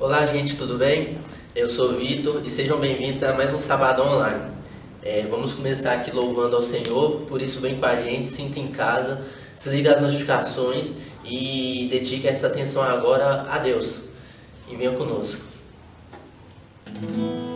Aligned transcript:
Olá, 0.00 0.24
gente, 0.24 0.56
tudo 0.56 0.78
bem? 0.78 1.18
Eu 1.54 1.68
sou 1.68 1.90
o 1.90 1.96
Vitor 1.98 2.40
e 2.42 2.48
sejam 2.48 2.80
bem-vindos 2.80 3.22
a 3.22 3.34
mais 3.34 3.52
um 3.52 3.58
Sabadão 3.58 4.14
Online. 4.14 4.50
É, 5.02 5.26
vamos 5.28 5.52
começar 5.52 5.92
aqui 5.92 6.10
louvando 6.10 6.56
ao 6.56 6.62
Senhor, 6.62 7.20
por 7.28 7.42
isso 7.42 7.60
vem 7.60 7.76
com 7.76 7.84
a 7.84 7.96
gente, 7.96 8.26
sinta 8.26 8.58
em 8.58 8.68
casa, 8.68 9.20
desliga 9.54 9.92
as 9.92 10.00
notificações 10.00 10.94
e 11.22 11.86
dedique 11.90 12.26
essa 12.26 12.46
atenção 12.46 12.82
agora 12.82 13.42
a 13.42 13.58
Deus. 13.58 14.04
E 14.70 14.74
venha 14.74 14.92
conosco. 14.92 15.44
amém, 16.86 17.49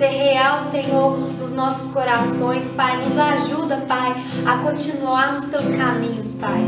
ser 0.00 0.06
real, 0.06 0.58
Senhor, 0.58 1.14
nos 1.38 1.52
nossos 1.52 1.92
corações, 1.92 2.70
Pai. 2.70 2.96
Nos 2.96 3.18
ajuda, 3.18 3.76
Pai, 3.86 4.14
a 4.46 4.56
continuar 4.56 5.32
nos 5.32 5.44
teus 5.44 5.66
caminhos, 5.76 6.32
Pai. 6.32 6.58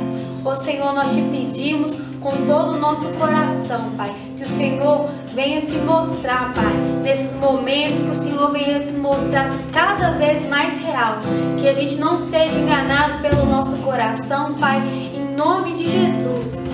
Ô 0.44 0.54
Senhor, 0.54 0.92
nós 0.92 1.14
te 1.14 1.22
pedimos 1.22 1.98
com 2.20 2.30
todo 2.46 2.72
o 2.72 2.78
nosso 2.78 3.06
coração, 3.18 3.90
Pai, 3.96 4.14
que 4.36 4.42
o 4.42 4.46
Senhor 4.46 5.08
venha 5.34 5.58
se 5.60 5.76
mostrar, 5.78 6.52
Pai, 6.52 6.74
nesses 7.02 7.34
momentos 7.36 8.02
que 8.02 8.10
o 8.10 8.14
Senhor 8.14 8.52
venha 8.52 8.82
se 8.82 8.92
mostrar 8.94 9.48
cada 9.72 10.10
vez 10.10 10.46
mais 10.46 10.76
real, 10.76 11.16
que 11.58 11.66
a 11.66 11.72
gente 11.72 11.96
não 11.96 12.18
seja 12.18 12.58
enganado 12.58 13.22
pelo 13.22 13.46
nosso 13.46 13.78
coração, 13.78 14.52
Pai, 14.56 14.82
em 15.14 15.34
nome 15.34 15.72
de 15.72 15.90
Jesus. 15.90 16.68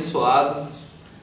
Abençoado. 0.00 0.68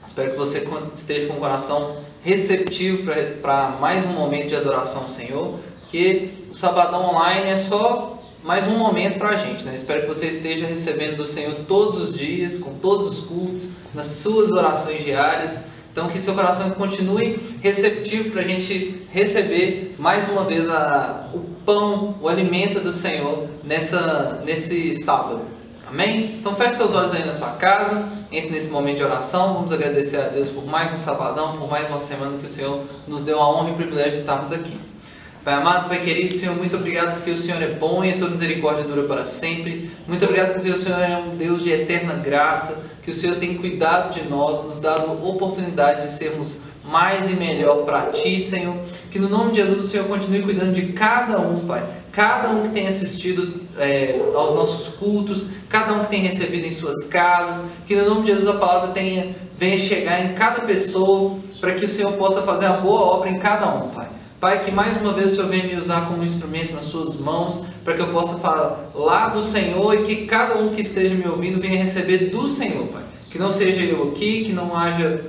Espero 0.06 0.32
que 0.32 0.38
você 0.38 0.66
esteja 0.94 1.28
com 1.28 1.34
o 1.34 1.38
coração 1.38 1.98
receptivo 2.22 3.12
para 3.42 3.70
mais 3.70 4.06
um 4.06 4.10
momento 4.10 4.50
de 4.50 4.56
adoração 4.56 5.02
ao 5.02 5.08
Senhor, 5.08 5.60
que 5.88 6.46
o 6.50 6.54
Sabadão 6.54 7.10
Online 7.10 7.50
é 7.50 7.56
só 7.56 8.22
mais 8.44 8.68
um 8.68 8.78
momento 8.78 9.18
para 9.18 9.30
a 9.30 9.36
gente. 9.36 9.66
Né? 9.66 9.74
Espero 9.74 10.02
que 10.02 10.08
você 10.08 10.28
esteja 10.28 10.68
recebendo 10.68 11.18
do 11.18 11.26
Senhor 11.26 11.56
todos 11.68 12.00
os 12.00 12.14
dias, 12.14 12.58
com 12.58 12.76
todos 12.76 13.08
os 13.08 13.26
cultos, 13.26 13.70
nas 13.94 14.06
suas 14.06 14.52
orações 14.52 15.04
diárias. 15.04 15.60
Então 15.92 16.08
que 16.08 16.22
seu 16.22 16.36
coração 16.36 16.70
continue 16.70 17.40
receptivo 17.62 18.30
para 18.30 18.42
a 18.42 18.48
gente 18.48 19.08
receber 19.12 19.96
mais 19.98 20.30
uma 20.30 20.44
vez 20.44 20.70
a, 20.70 21.32
o 21.34 21.40
pão, 21.66 22.20
o 22.22 22.30
alimento 22.30 22.80
do 22.80 22.94
Senhor 22.94 23.48
nessa, 23.64 24.44
nesse 24.46 24.94
sábado. 24.94 25.42
Amém? 25.88 26.36
Então 26.40 26.54
feche 26.54 26.76
seus 26.76 26.94
olhos 26.94 27.14
aí 27.14 27.26
na 27.26 27.34
sua 27.34 27.52
casa, 27.52 28.17
entre 28.32 28.52
nesse 28.52 28.70
momento 28.70 28.98
de 28.98 29.04
oração. 29.04 29.54
Vamos 29.54 29.72
agradecer 29.72 30.18
a 30.18 30.28
Deus 30.28 30.50
por 30.50 30.66
mais 30.66 30.94
um 30.94 30.98
sabadão, 30.98 31.58
por 31.58 31.70
mais 31.70 31.88
uma 31.90 32.00
semana 32.00 32.38
que 32.38 32.46
o 32.46 32.50
Senhor 32.50 32.82
nos 33.08 33.24
deu 33.24 33.40
a 33.42 33.50
honra 33.50 33.70
e 33.70 33.72
o 33.74 33.76
privilégio 33.76 34.12
de 34.12 34.18
estarmos 34.18 34.52
aqui. 34.52 34.78
Pai 35.44 35.54
amado, 35.54 35.88
Pai 35.88 36.02
querido, 36.02 36.36
Senhor, 36.36 36.56
muito 36.58 36.76
obrigado 36.76 37.16
porque 37.16 37.32
o 37.32 37.38
Senhor 37.38 37.62
é 37.62 37.68
bom 37.68 38.04
e 38.04 38.12
a 38.12 38.18
tua 38.18 38.30
misericórdia 38.30 38.84
dura 38.84 39.04
para 39.04 39.26
sempre. 39.26 39.90
Muito 40.06 40.26
obrigado 40.26 40.56
porque 40.56 40.70
o 40.70 40.78
Senhor 40.78 41.00
é 41.00 41.18
um 41.18 41.38
Deus 41.38 41.62
de 41.62 41.72
eterna 41.72 42.16
graça, 42.16 42.84
que 43.02 43.10
o 43.10 43.14
Senhor 43.14 43.38
tem 43.38 43.56
cuidado 43.56 44.14
de 44.14 44.28
nós, 44.28 44.66
nos 44.66 44.78
dado 44.80 45.26
oportunidade 45.26 46.02
de 46.02 46.12
sermos 46.12 46.64
mais 46.84 47.32
e 47.32 47.36
melhor 47.36 47.86
para 47.86 48.08
Ti, 48.08 48.38
Senhor. 48.38 48.76
Que 49.10 49.20
no 49.20 49.30
nome 49.30 49.52
de 49.52 49.58
Jesus 49.60 49.86
o 49.86 49.88
Senhor 49.88 50.08
continue 50.08 50.42
cuidando 50.42 50.74
de 50.74 50.92
cada 50.92 51.40
um, 51.40 51.66
Pai. 51.66 51.82
Cada 52.18 52.50
um 52.50 52.64
que 52.64 52.70
tem 52.70 52.88
assistido 52.88 53.62
é, 53.78 54.20
aos 54.34 54.52
nossos 54.52 54.96
cultos, 54.96 55.50
cada 55.70 55.94
um 55.94 56.00
que 56.00 56.10
tem 56.10 56.22
recebido 56.22 56.66
em 56.66 56.72
suas 56.72 57.04
casas. 57.04 57.66
Que 57.86 57.96
no 57.96 58.10
nome 58.10 58.22
de 58.22 58.32
Jesus 58.32 58.48
a 58.48 58.58
palavra 58.58 58.88
tenha, 58.88 59.36
venha 59.56 59.78
chegar 59.78 60.26
em 60.26 60.34
cada 60.34 60.62
pessoa, 60.62 61.38
para 61.62 61.74
que 61.74 61.86
o 61.86 61.88
Senhor 61.88 62.12
possa 62.14 62.42
fazer 62.42 62.66
a 62.66 62.74
boa 62.74 63.02
obra 63.02 63.30
em 63.30 63.38
cada 63.38 63.72
um, 63.72 63.90
Pai. 63.90 64.08
Pai, 64.40 64.66
que 64.66 64.72
mais 64.72 64.98
uma 64.98 65.14
vez 65.14 65.34
o 65.34 65.36
Senhor 65.36 65.48
venha 65.48 65.66
me 65.66 65.76
usar 65.76 66.08
como 66.08 66.24
instrumento 66.24 66.74
nas 66.74 66.86
suas 66.86 67.18
mãos, 67.18 67.66
para 67.86 67.94
que 67.94 68.02
eu 68.02 68.08
possa 68.08 68.40
falar 68.40 69.28
do 69.28 69.42
Senhor 69.44 69.94
e 69.94 70.02
que 70.02 70.26
cada 70.26 70.58
um 70.58 70.70
que 70.70 70.82
esteja 70.82 71.14
me 71.14 71.28
ouvindo 71.28 71.62
venha 71.62 71.78
receber 71.78 72.32
do 72.32 72.48
Senhor, 72.48 72.88
Pai. 72.88 73.04
Que 73.30 73.38
não 73.38 73.52
seja 73.52 73.82
eu 73.82 74.10
aqui, 74.10 74.44
que 74.44 74.54
não 74.54 74.76
haja 74.76 75.24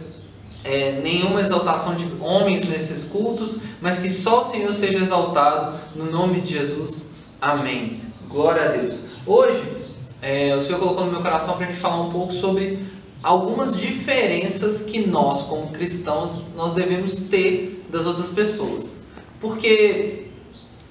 é, 0.65 1.01
nenhuma 1.03 1.41
exaltação 1.41 1.95
de 1.95 2.07
homens 2.21 2.69
nesses 2.69 3.05
cultos, 3.05 3.57
mas 3.81 3.97
que 3.97 4.09
só 4.09 4.43
o 4.43 4.45
Senhor 4.45 4.73
seja 4.73 4.99
exaltado, 4.99 5.79
no 5.95 6.11
nome 6.11 6.41
de 6.41 6.55
Jesus. 6.55 7.11
Amém. 7.41 8.01
Glória 8.29 8.65
a 8.65 8.69
Deus. 8.69 9.01
Hoje, 9.27 9.63
é, 10.21 10.55
o 10.57 10.61
Senhor 10.61 10.79
colocou 10.79 11.05
no 11.07 11.13
meu 11.13 11.21
coração 11.21 11.57
para 11.57 11.67
a 11.67 11.69
gente 11.69 11.81
falar 11.81 12.01
um 12.01 12.11
pouco 12.11 12.33
sobre 12.33 12.79
algumas 13.23 13.77
diferenças 13.77 14.83
que 14.83 15.07
nós, 15.07 15.43
como 15.43 15.69
cristãos, 15.69 16.49
nós 16.57 16.73
devemos 16.73 17.17
ter 17.29 17.85
das 17.89 18.07
outras 18.07 18.31
pessoas. 18.31 18.95
Porque 19.41 20.27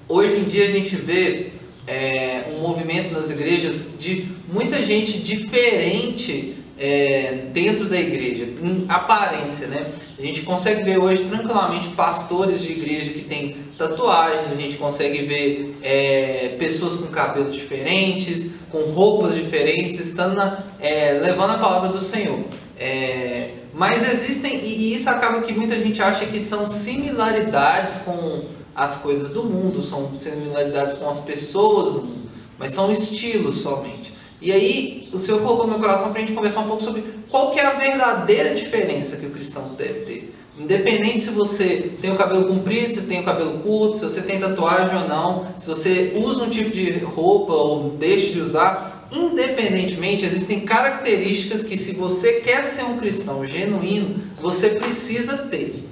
hoje 0.08 0.36
em 0.36 0.44
dia 0.44 0.66
a 0.66 0.70
gente 0.70 0.96
vê 0.96 1.52
é, 1.86 2.52
um 2.56 2.60
movimento 2.60 3.12
nas 3.12 3.30
igrejas 3.30 3.92
de 3.98 4.28
muita 4.52 4.82
gente 4.82 5.18
diferente 5.18 6.57
é, 6.78 7.46
dentro 7.52 7.86
da 7.86 7.98
igreja, 7.98 8.44
em 8.62 8.84
aparência, 8.88 9.66
né? 9.66 9.90
A 10.18 10.22
gente 10.22 10.42
consegue 10.42 10.82
ver 10.82 10.98
hoje 10.98 11.24
tranquilamente 11.24 11.88
pastores 11.90 12.60
de 12.60 12.72
igreja 12.72 13.12
que 13.12 13.22
têm 13.22 13.56
tatuagens, 13.76 14.50
a 14.52 14.54
gente 14.54 14.76
consegue 14.76 15.22
ver 15.22 15.76
é, 15.82 16.56
pessoas 16.58 16.96
com 16.96 17.08
cabelos 17.08 17.54
diferentes, 17.54 18.52
com 18.70 18.78
roupas 18.92 19.34
diferentes, 19.34 19.98
estando 19.98 20.34
na, 20.34 20.62
é, 20.80 21.18
levando 21.22 21.52
a 21.52 21.58
palavra 21.58 21.88
do 21.88 22.00
Senhor. 22.00 22.40
É, 22.78 23.50
mas 23.74 24.08
existem, 24.10 24.64
e 24.64 24.94
isso 24.94 25.10
acaba 25.10 25.40
que 25.42 25.52
muita 25.52 25.78
gente 25.78 26.00
acha 26.00 26.26
que 26.26 26.42
são 26.42 26.66
similaridades 26.66 27.98
com 27.98 28.44
as 28.74 28.96
coisas 28.96 29.30
do 29.30 29.44
mundo, 29.44 29.82
são 29.82 30.14
similaridades 30.14 30.94
com 30.94 31.08
as 31.08 31.18
pessoas 31.20 31.94
do 31.94 32.02
mundo, 32.02 32.30
mas 32.58 32.70
são 32.70 32.90
estilos 32.90 33.60
somente. 33.60 34.17
E 34.40 34.52
aí, 34.52 35.08
o 35.12 35.18
Senhor 35.18 35.40
colocou 35.40 35.66
no 35.66 35.72
meu 35.72 35.80
coração 35.80 36.10
para 36.10 36.18
a 36.18 36.20
gente 36.20 36.32
conversar 36.34 36.60
um 36.60 36.68
pouco 36.68 36.82
sobre 36.82 37.02
qual 37.28 37.50
que 37.50 37.58
é 37.58 37.66
a 37.66 37.72
verdadeira 37.72 38.54
diferença 38.54 39.16
que 39.16 39.26
o 39.26 39.30
cristão 39.30 39.74
deve 39.76 40.00
ter. 40.00 40.34
Independente 40.58 41.20
se 41.20 41.30
você 41.30 41.92
tem 42.00 42.10
o 42.10 42.16
cabelo 42.16 42.46
comprido, 42.48 42.92
se 42.92 43.02
tem 43.02 43.20
o 43.20 43.24
cabelo 43.24 43.58
curto, 43.60 43.98
se 43.98 44.04
você 44.04 44.22
tem 44.22 44.40
tatuagem 44.40 45.02
ou 45.02 45.08
não, 45.08 45.46
se 45.56 45.66
você 45.66 46.12
usa 46.16 46.42
um 46.42 46.50
tipo 46.50 46.70
de 46.70 46.98
roupa 46.98 47.52
ou 47.52 47.90
deixa 47.90 48.32
de 48.32 48.40
usar, 48.40 49.08
independentemente, 49.12 50.24
existem 50.24 50.60
características 50.60 51.62
que 51.62 51.76
se 51.76 51.94
você 51.94 52.34
quer 52.40 52.64
ser 52.64 52.84
um 52.84 52.96
cristão 52.96 53.44
genuíno, 53.44 54.16
você 54.40 54.70
precisa 54.70 55.38
ter. 55.38 55.84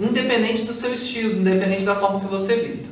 Independente 0.00 0.62
do 0.62 0.72
seu 0.72 0.92
estilo, 0.92 1.40
independente 1.40 1.84
da 1.84 1.94
forma 1.94 2.20
que 2.20 2.26
você 2.26 2.56
vista. 2.56 2.88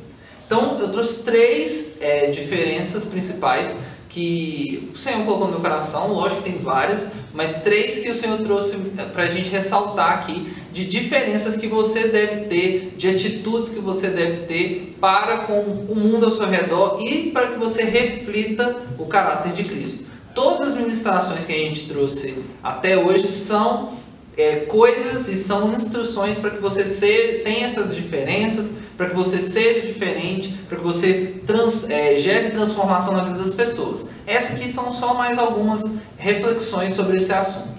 Então, 0.47 0.78
eu 0.78 0.90
trouxe 0.90 1.23
três 1.23 1.97
é, 2.00 2.26
diferenças 2.26 3.07
principais 3.07 3.76
que 4.12 4.90
o 4.92 4.97
Senhor 4.97 5.25
colocou 5.25 5.47
no 5.47 5.52
meu 5.52 5.61
coração, 5.61 6.12
lógico 6.12 6.42
que 6.42 6.50
tem 6.50 6.59
várias, 6.59 7.09
mas 7.33 7.62
três 7.62 7.99
que 7.99 8.11
o 8.11 8.14
Senhor 8.14 8.38
trouxe 8.40 8.76
eh, 8.99 9.04
para 9.07 9.23
a 9.23 9.26
gente 9.26 9.49
ressaltar 9.49 10.12
aqui, 10.12 10.52
de 10.71 10.85
diferenças 10.85 11.57
que 11.57 11.66
você 11.66 12.09
deve 12.09 12.42
ter, 12.42 12.95
de 12.97 13.09
atitudes 13.09 13.71
que 13.71 13.78
você 13.78 14.09
deve 14.09 14.47
ter 14.47 14.97
para 15.00 15.38
com 15.38 15.61
o 15.61 15.97
mundo 15.97 16.26
ao 16.26 16.33
seu 16.33 16.47
redor 16.47 16.99
e 17.00 17.31
para 17.31 17.49
que 17.49 17.59
você 17.59 17.85
reflita 17.85 18.76
o 18.99 19.07
caráter 19.07 19.52
de 19.52 19.64
Cristo. 19.64 20.04
Todas 20.35 20.61
as 20.61 20.75
ministrações 20.75 21.45
que 21.45 21.52
a 21.52 21.57
gente 21.57 21.88
trouxe 21.88 22.35
até 22.62 22.97
hoje 22.99 23.28
são 23.28 23.95
é, 24.36 24.60
coisas 24.60 25.28
e 25.28 25.36
são 25.36 25.72
instruções 25.72 26.38
para 26.38 26.50
que 26.50 26.60
você 26.60 27.40
tenha 27.44 27.66
essas 27.66 27.94
diferenças, 27.94 28.72
para 28.96 29.10
que 29.10 29.16
você 29.16 29.38
seja 29.38 29.86
diferente, 29.86 30.50
para 30.68 30.78
que 30.78 30.84
você 30.84 31.40
trans, 31.46 31.88
é, 31.90 32.16
gere 32.16 32.50
transformação 32.50 33.14
na 33.14 33.24
vida 33.24 33.38
das 33.38 33.52
pessoas. 33.52 34.06
Essas 34.26 34.56
aqui 34.56 34.68
são 34.68 34.92
só 34.92 35.14
mais 35.14 35.38
algumas 35.38 35.98
reflexões 36.16 36.94
sobre 36.94 37.18
esse 37.18 37.32
assunto. 37.32 37.72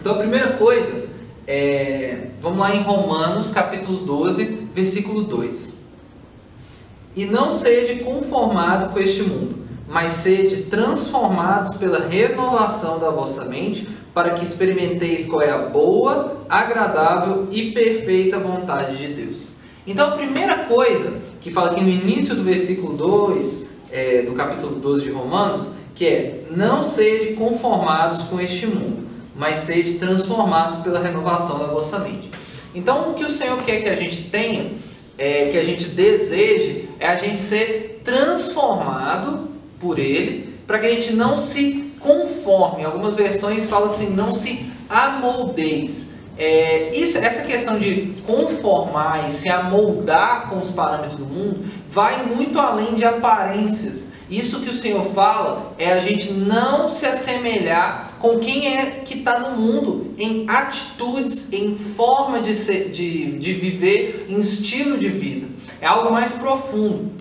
Então 0.00 0.14
a 0.14 0.18
primeira 0.18 0.52
coisa, 0.52 1.06
é, 1.46 2.28
vamos 2.40 2.58
lá 2.58 2.74
em 2.74 2.82
Romanos 2.82 3.50
capítulo 3.50 3.98
12, 3.98 4.68
versículo 4.72 5.22
2. 5.22 5.74
E 7.16 7.24
não 7.24 7.50
sede 7.50 8.00
conformado 8.02 8.92
com 8.92 8.98
este 8.98 9.22
mundo, 9.22 9.64
mas 9.88 10.12
sede 10.12 10.64
transformados 10.64 11.74
pela 11.74 12.06
renovação 12.06 12.98
da 12.98 13.10
vossa 13.10 13.44
mente, 13.44 13.88
para 14.14 14.30
que 14.30 14.44
experimenteis 14.44 15.26
qual 15.26 15.42
é 15.42 15.50
a 15.50 15.58
boa, 15.58 16.46
agradável 16.48 17.48
e 17.50 17.72
perfeita 17.72 18.38
vontade 18.38 18.96
de 18.96 19.08
Deus. 19.08 19.48
Então, 19.86 20.08
a 20.08 20.12
primeira 20.12 20.64
coisa 20.64 21.12
que 21.40 21.50
fala 21.50 21.72
aqui 21.72 21.82
no 21.82 21.90
início 21.90 22.34
do 22.34 22.44
versículo 22.44 22.96
2, 22.96 23.64
é, 23.92 24.22
do 24.22 24.32
capítulo 24.32 24.76
12 24.76 25.04
de 25.04 25.10
Romanos, 25.10 25.68
que 25.94 26.06
é: 26.06 26.44
Não 26.50 26.82
sede 26.82 27.34
conformados 27.34 28.22
com 28.22 28.40
este 28.40 28.66
mundo, 28.66 29.06
mas 29.36 29.58
sede 29.58 29.94
transformados 29.94 30.78
pela 30.78 31.00
renovação 31.00 31.58
da 31.58 31.66
vossa 31.66 31.98
mente. 31.98 32.30
Então, 32.74 33.10
o 33.10 33.14
que 33.14 33.24
o 33.24 33.30
Senhor 33.30 33.62
quer 33.62 33.82
que 33.82 33.88
a 33.88 33.94
gente 33.96 34.24
tenha, 34.30 34.72
é, 35.18 35.50
que 35.50 35.58
a 35.58 35.62
gente 35.62 35.88
deseje, 35.88 36.88
é 36.98 37.08
a 37.08 37.16
gente 37.16 37.36
ser 37.36 38.00
transformado 38.04 39.48
por 39.78 39.98
Ele, 39.98 40.54
para 40.66 40.78
que 40.78 40.86
a 40.86 40.90
gente 40.90 41.12
não 41.12 41.36
se 41.36 41.83
conforme. 42.04 42.84
Algumas 42.84 43.14
versões 43.14 43.68
fala 43.68 43.86
assim: 43.86 44.10
não 44.10 44.30
se 44.30 44.70
amoldeis. 44.88 46.12
É, 46.36 46.90
isso, 46.96 47.16
essa 47.18 47.42
questão 47.42 47.78
de 47.78 48.12
conformar 48.26 49.26
e 49.26 49.30
se 49.30 49.48
amoldar 49.48 50.48
com 50.48 50.58
os 50.58 50.68
parâmetros 50.68 51.16
do 51.16 51.26
mundo 51.26 51.64
vai 51.88 52.24
muito 52.26 52.58
além 52.58 52.94
de 52.94 53.04
aparências. 53.04 54.14
Isso 54.28 54.60
que 54.60 54.70
o 54.70 54.74
Senhor 54.74 55.04
fala 55.14 55.74
é 55.78 55.92
a 55.92 56.00
gente 56.00 56.32
não 56.32 56.88
se 56.88 57.06
assemelhar 57.06 58.16
com 58.18 58.38
quem 58.40 58.78
é 58.78 59.02
que 59.04 59.18
está 59.18 59.38
no 59.38 59.56
mundo 59.56 60.12
em 60.18 60.46
atitudes, 60.48 61.52
em 61.52 61.76
forma 61.76 62.40
de, 62.40 62.54
ser, 62.54 62.90
de, 62.90 63.38
de 63.38 63.52
viver, 63.52 64.26
em 64.28 64.38
estilo 64.38 64.98
de 64.98 65.08
vida. 65.08 65.46
É 65.80 65.86
algo 65.86 66.10
mais 66.10 66.32
profundo. 66.32 67.12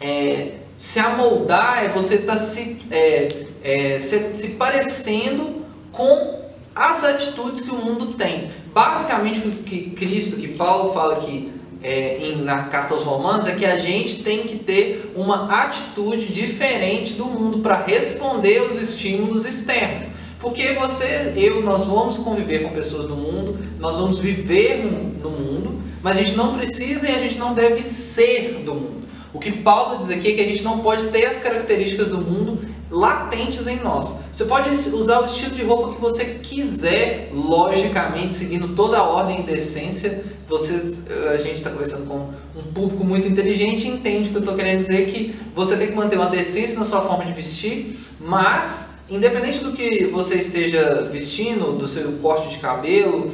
É, 0.00 0.52
se 0.76 0.98
amoldar 0.98 1.84
é 1.84 1.88
você 1.88 2.16
estar 2.16 2.34
tá 2.34 2.38
se, 2.38 2.76
é, 2.90 3.45
é, 3.66 3.98
se, 3.98 4.36
se 4.36 4.48
parecendo 4.50 5.64
com 5.90 6.36
as 6.72 7.02
atitudes 7.02 7.62
que 7.62 7.70
o 7.70 7.76
mundo 7.76 8.06
tem. 8.14 8.48
Basicamente, 8.72 9.40
o 9.40 9.50
que 9.50 9.90
Cristo, 9.90 10.36
que 10.36 10.48
Paulo 10.48 10.92
fala 10.92 11.14
aqui 11.14 11.52
é, 11.82 12.18
em, 12.18 12.42
na 12.42 12.64
carta 12.64 12.94
aos 12.94 13.02
Romanos, 13.02 13.46
é 13.48 13.56
que 13.56 13.66
a 13.66 13.76
gente 13.78 14.22
tem 14.22 14.44
que 14.44 14.56
ter 14.56 15.12
uma 15.16 15.52
atitude 15.64 16.32
diferente 16.32 17.14
do 17.14 17.24
mundo 17.24 17.58
para 17.58 17.76
responder 17.82 18.58
aos 18.58 18.76
estímulos 18.76 19.44
externos. 19.44 20.06
Porque 20.38 20.72
você, 20.74 21.32
eu, 21.34 21.62
nós 21.62 21.86
vamos 21.86 22.18
conviver 22.18 22.62
com 22.62 22.68
pessoas 22.68 23.06
do 23.06 23.16
mundo, 23.16 23.58
nós 23.80 23.96
vamos 23.96 24.20
viver 24.20 24.84
no 25.20 25.30
mundo, 25.30 25.80
mas 26.02 26.16
a 26.18 26.22
gente 26.22 26.36
não 26.36 26.56
precisa 26.56 27.10
e 27.10 27.16
a 27.16 27.18
gente 27.18 27.38
não 27.38 27.52
deve 27.52 27.82
ser 27.82 28.62
do 28.64 28.74
mundo. 28.74 29.06
O 29.32 29.38
que 29.38 29.50
Paulo 29.50 29.96
diz 29.96 30.08
aqui 30.08 30.28
é 30.28 30.34
que 30.34 30.40
a 30.40 30.46
gente 30.46 30.62
não 30.62 30.78
pode 30.78 31.08
ter 31.08 31.26
as 31.26 31.38
características 31.38 32.08
do 32.08 32.18
mundo 32.18 32.58
latentes 32.90 33.66
em 33.66 33.80
nós. 33.80 34.14
Você 34.32 34.44
pode 34.44 34.70
usar 34.70 35.20
o 35.20 35.26
estilo 35.26 35.54
de 35.54 35.64
roupa 35.64 35.94
que 35.94 36.00
você 36.00 36.24
quiser, 36.42 37.30
logicamente, 37.32 38.34
seguindo 38.34 38.74
toda 38.74 38.98
a 38.98 39.02
ordem 39.02 39.40
e 39.40 39.42
decência. 39.42 40.24
Vocês, 40.46 41.06
a 41.32 41.36
gente 41.38 41.56
está 41.56 41.70
conversando 41.70 42.06
com 42.06 42.30
um 42.58 42.62
público 42.72 43.04
muito 43.04 43.26
inteligente 43.26 43.88
entende 43.88 44.28
o 44.28 44.32
que 44.32 44.36
eu 44.36 44.40
estou 44.40 44.54
querendo 44.54 44.78
dizer 44.78 45.06
que 45.10 45.34
você 45.54 45.76
tem 45.76 45.88
que 45.88 45.94
manter 45.94 46.16
uma 46.16 46.28
decência 46.28 46.78
na 46.78 46.84
sua 46.84 47.00
forma 47.00 47.24
de 47.24 47.32
vestir, 47.32 47.98
mas 48.20 48.90
independente 49.10 49.60
do 49.60 49.72
que 49.72 50.06
você 50.06 50.36
esteja 50.36 51.08
vestindo, 51.10 51.72
do 51.76 51.88
seu 51.88 52.12
corte 52.18 52.48
de 52.50 52.58
cabelo, 52.58 53.30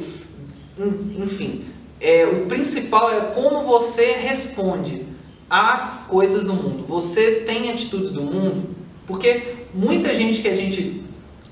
enfim, 1.17 1.63
é, 1.99 2.25
o 2.25 2.45
principal 2.47 3.11
é 3.11 3.21
como 3.33 3.61
você 3.61 4.13
responde 4.13 5.05
às 5.49 6.05
coisas 6.07 6.43
do 6.43 6.53
mundo. 6.53 6.85
Você 6.87 7.43
tem 7.47 7.69
atitudes 7.69 8.11
do 8.11 8.21
mundo, 8.21 8.75
porque 9.05 9.65
muita 9.73 10.13
gente 10.13 10.41
que 10.41 10.47
a 10.47 10.55
gente 10.55 11.03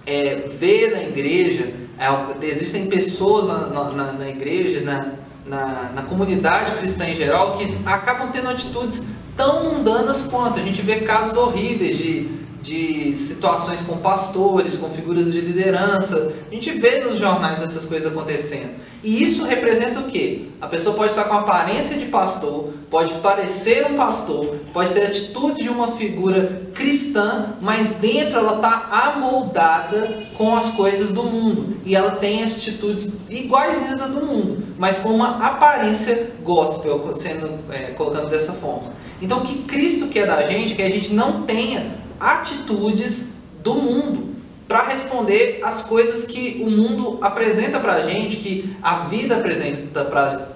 é, 0.06 0.48
vê 0.58 0.90
na 0.92 1.04
igreja, 1.04 1.74
é, 1.98 2.46
existem 2.46 2.88
pessoas 2.88 3.46
na, 3.46 3.90
na, 3.92 4.14
na 4.14 4.30
igreja, 4.30 4.82
na, 4.82 5.14
na, 5.46 5.92
na, 5.96 6.02
comunidade 6.04 6.74
cristã 6.74 7.08
em 7.08 7.16
geral, 7.16 7.58
que 7.58 7.78
acabam 7.86 8.32
tendo 8.32 8.50
atitudes 8.50 9.06
tão 9.36 9.74
mundanas 9.74 10.24
quanto. 10.24 10.60
A 10.60 10.64
gente 10.64 10.82
vê 10.82 11.02
casos 11.02 11.36
horríveis 11.36 11.98
de 11.98 12.42
de 12.62 13.16
situações 13.16 13.82
com 13.82 13.98
pastores, 13.98 14.76
com 14.76 14.88
figuras 14.90 15.34
de 15.34 15.42
liderança. 15.42 16.32
A 16.50 16.54
gente 16.54 16.72
vê 16.72 17.00
nos 17.00 17.18
jornais 17.18 17.62
essas 17.62 17.86
coisas 17.86 18.12
acontecendo. 18.12 18.70
E 19.04 19.24
isso 19.24 19.46
representa 19.46 20.00
o 20.00 20.04
quê? 20.04 20.50
A 20.62 20.68
pessoa 20.68 20.96
pode 20.96 21.12
estar 21.12 21.24
com 21.24 21.34
a 21.34 21.40
aparência 21.40 21.98
de 21.98 22.06
pastor, 22.06 22.72
pode 22.88 23.16
parecer 23.16 23.88
um 23.88 23.96
pastor, 23.96 24.58
pode 24.72 24.94
ter 24.94 25.08
atitude 25.08 25.64
de 25.64 25.70
uma 25.70 25.94
figura 25.94 26.62
cristã, 26.82 27.54
mas 27.62 27.92
dentro 27.92 28.40
ela 28.40 28.56
está 28.56 28.88
amoldada 28.90 30.24
com 30.36 30.56
as 30.56 30.72
coisas 30.72 31.12
do 31.12 31.24
mundo. 31.24 31.78
E 31.86 31.96
ela 31.96 32.12
tem 32.12 32.44
atitudes 32.44 33.18
iguais 33.30 34.02
a 34.02 34.08
do 34.08 34.26
mundo, 34.26 34.64
mas 34.80 34.98
com 34.98 35.10
uma 35.10 35.38
aparência 35.46 36.32
gospel, 36.44 37.14
sendo 37.14 37.60
é, 37.70 37.92
colocando 37.92 38.30
dessa 38.30 38.54
forma. 38.54 38.92
Então 39.22 39.40
o 39.40 39.42
que 39.42 39.64
Cristo 39.64 40.08
quer 40.08 40.26
da 40.26 40.48
gente, 40.48 40.74
que 40.74 40.82
a 40.82 40.90
gente 40.90 41.14
não 41.14 41.44
tenha 41.44 41.92
atitudes 42.20 43.36
do 43.64 43.76
mundo 43.76 44.32
para 44.68 44.84
responder 44.84 45.60
às 45.64 45.84
coisas 45.84 46.24
que 46.24 46.64
o 46.66 46.72
mundo 46.72 47.20
apresenta 47.22 47.80
para 47.80 47.94
a 47.94 48.10
gente, 48.10 48.38
que 48.38 48.76
a 48.82 49.04
vida 49.06 49.36
apresenta 49.36 50.04
para 50.06 50.48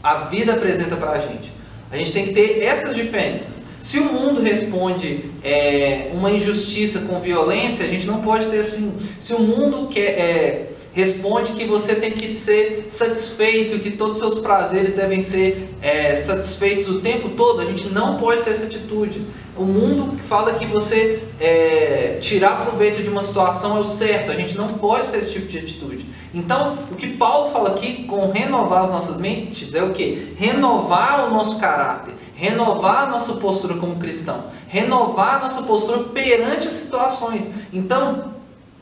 a 0.00 0.14
vida 0.26 0.52
apresenta 0.52 0.96
para 0.96 1.10
a 1.12 1.18
gente. 1.18 1.57
A 1.90 1.96
gente 1.96 2.12
tem 2.12 2.26
que 2.26 2.34
ter 2.34 2.62
essas 2.62 2.94
diferenças. 2.94 3.62
Se 3.80 3.98
o 3.98 4.12
mundo 4.12 4.42
responde 4.42 5.24
é, 5.42 6.10
uma 6.12 6.30
injustiça 6.30 7.00
com 7.00 7.20
violência, 7.20 7.84
a 7.84 7.88
gente 7.88 8.06
não 8.06 8.20
pode 8.20 8.48
ter 8.48 8.60
assim. 8.60 8.92
Se 9.20 9.32
o 9.32 9.40
mundo 9.40 9.88
quer, 9.88 10.18
é, 10.18 10.67
responde 10.98 11.52
que 11.52 11.64
você 11.64 11.94
tem 11.94 12.10
que 12.10 12.34
ser 12.34 12.86
satisfeito, 12.88 13.78
que 13.78 13.92
todos 13.92 14.14
os 14.14 14.18
seus 14.18 14.42
prazeres 14.42 14.94
devem 14.94 15.20
ser 15.20 15.72
é, 15.80 16.16
satisfeitos 16.16 16.88
o 16.88 17.00
tempo 17.00 17.28
todo, 17.28 17.60
a 17.60 17.64
gente 17.64 17.90
não 17.90 18.16
pode 18.16 18.42
ter 18.42 18.50
essa 18.50 18.64
atitude. 18.64 19.24
O 19.56 19.62
mundo 19.62 20.18
fala 20.24 20.54
que 20.54 20.66
você 20.66 21.22
é, 21.38 22.18
tirar 22.20 22.64
proveito 22.64 23.00
de 23.00 23.08
uma 23.08 23.22
situação 23.22 23.76
é 23.76 23.80
o 23.80 23.84
certo, 23.84 24.32
a 24.32 24.34
gente 24.34 24.56
não 24.56 24.74
pode 24.74 25.08
ter 25.08 25.18
esse 25.18 25.30
tipo 25.30 25.46
de 25.46 25.58
atitude. 25.58 26.08
Então, 26.34 26.76
o 26.90 26.96
que 26.96 27.06
Paulo 27.16 27.46
fala 27.46 27.68
aqui 27.68 28.02
com 28.02 28.32
renovar 28.32 28.82
as 28.82 28.90
nossas 28.90 29.18
mentes 29.18 29.76
é 29.76 29.82
o 29.84 29.92
que? 29.92 30.34
Renovar 30.36 31.28
o 31.28 31.30
nosso 31.30 31.60
caráter, 31.60 32.12
renovar 32.34 33.04
a 33.04 33.06
nossa 33.06 33.34
postura 33.34 33.74
como 33.74 34.00
cristão, 34.00 34.46
renovar 34.66 35.36
a 35.36 35.40
nossa 35.42 35.62
postura 35.62 36.00
perante 36.00 36.66
as 36.66 36.72
situações. 36.72 37.48
Então, 37.72 38.32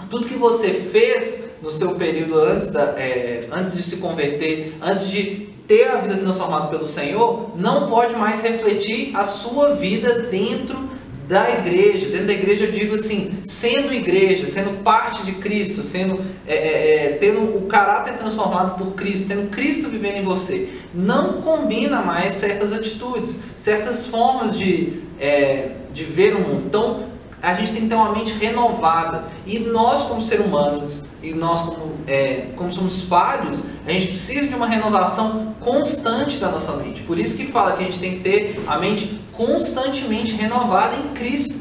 tudo 0.08 0.26
que 0.26 0.38
você 0.38 0.70
fez 0.70 1.45
no 1.62 1.70
seu 1.70 1.94
período 1.94 2.38
antes, 2.38 2.68
da, 2.68 2.82
é, 2.98 3.48
antes 3.50 3.76
de 3.76 3.82
se 3.82 3.96
converter, 3.96 4.76
antes 4.82 5.08
de 5.08 5.48
ter 5.66 5.88
a 5.88 5.96
vida 5.96 6.16
transformada 6.16 6.68
pelo 6.68 6.84
Senhor, 6.84 7.50
não 7.56 7.88
pode 7.88 8.14
mais 8.14 8.40
refletir 8.40 9.10
a 9.16 9.24
sua 9.24 9.74
vida 9.74 10.22
dentro 10.22 10.86
da 11.26 11.50
igreja. 11.50 12.08
Dentro 12.08 12.26
da 12.26 12.32
igreja 12.32 12.64
eu 12.64 12.72
digo 12.72 12.94
assim, 12.94 13.38
sendo 13.44 13.92
igreja, 13.92 14.46
sendo 14.46 14.82
parte 14.82 15.24
de 15.24 15.32
Cristo, 15.32 15.82
sendo 15.82 16.20
é, 16.46 16.54
é, 16.54 17.06
é, 17.06 17.08
tendo 17.14 17.56
o 17.56 17.62
caráter 17.66 18.16
transformado 18.16 18.78
por 18.78 18.92
Cristo, 18.92 19.28
tendo 19.28 19.50
Cristo 19.50 19.88
vivendo 19.88 20.16
em 20.16 20.22
você. 20.22 20.70
Não 20.94 21.40
combina 21.42 22.00
mais 22.00 22.32
certas 22.34 22.72
atitudes, 22.72 23.40
certas 23.56 24.06
formas 24.06 24.56
de, 24.56 25.02
é, 25.18 25.72
de 25.92 26.04
ver 26.04 26.34
o 26.34 26.40
mundo. 26.40 26.62
Então 26.66 27.06
a 27.42 27.54
gente 27.54 27.72
tem 27.72 27.82
que 27.82 27.88
ter 27.88 27.94
uma 27.94 28.12
mente 28.12 28.32
renovada. 28.32 29.24
E 29.46 29.58
nós, 29.58 30.04
como 30.04 30.22
seres 30.22 30.46
humanos, 30.46 31.05
e 31.26 31.34
nós, 31.34 31.62
como, 31.62 31.94
é, 32.06 32.50
como 32.54 32.70
somos 32.70 33.02
falhos, 33.02 33.64
a 33.84 33.90
gente 33.90 34.08
precisa 34.08 34.46
de 34.46 34.54
uma 34.54 34.66
renovação 34.66 35.56
constante 35.58 36.38
da 36.38 36.48
nossa 36.48 36.76
mente. 36.76 37.02
Por 37.02 37.18
isso 37.18 37.36
que 37.36 37.46
fala 37.46 37.72
que 37.72 37.82
a 37.82 37.86
gente 37.86 37.98
tem 37.98 38.12
que 38.12 38.20
ter 38.20 38.62
a 38.66 38.78
mente 38.78 39.20
constantemente 39.32 40.34
renovada 40.34 40.94
em 40.96 41.08
Cristo, 41.14 41.56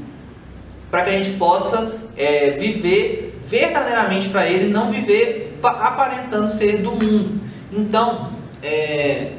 para 0.91 1.03
que 1.03 1.09
a 1.09 1.21
gente 1.23 1.37
possa 1.37 1.99
é, 2.15 2.51
viver 2.51 3.39
verdadeiramente 3.43 4.29
para 4.29 4.47
Ele, 4.47 4.71
não 4.71 4.91
viver 4.91 5.57
aparentando 5.63 6.49
ser 6.49 6.83
do 6.83 6.91
mundo. 6.91 7.41
Então, 7.71 8.29
é, 8.61 9.31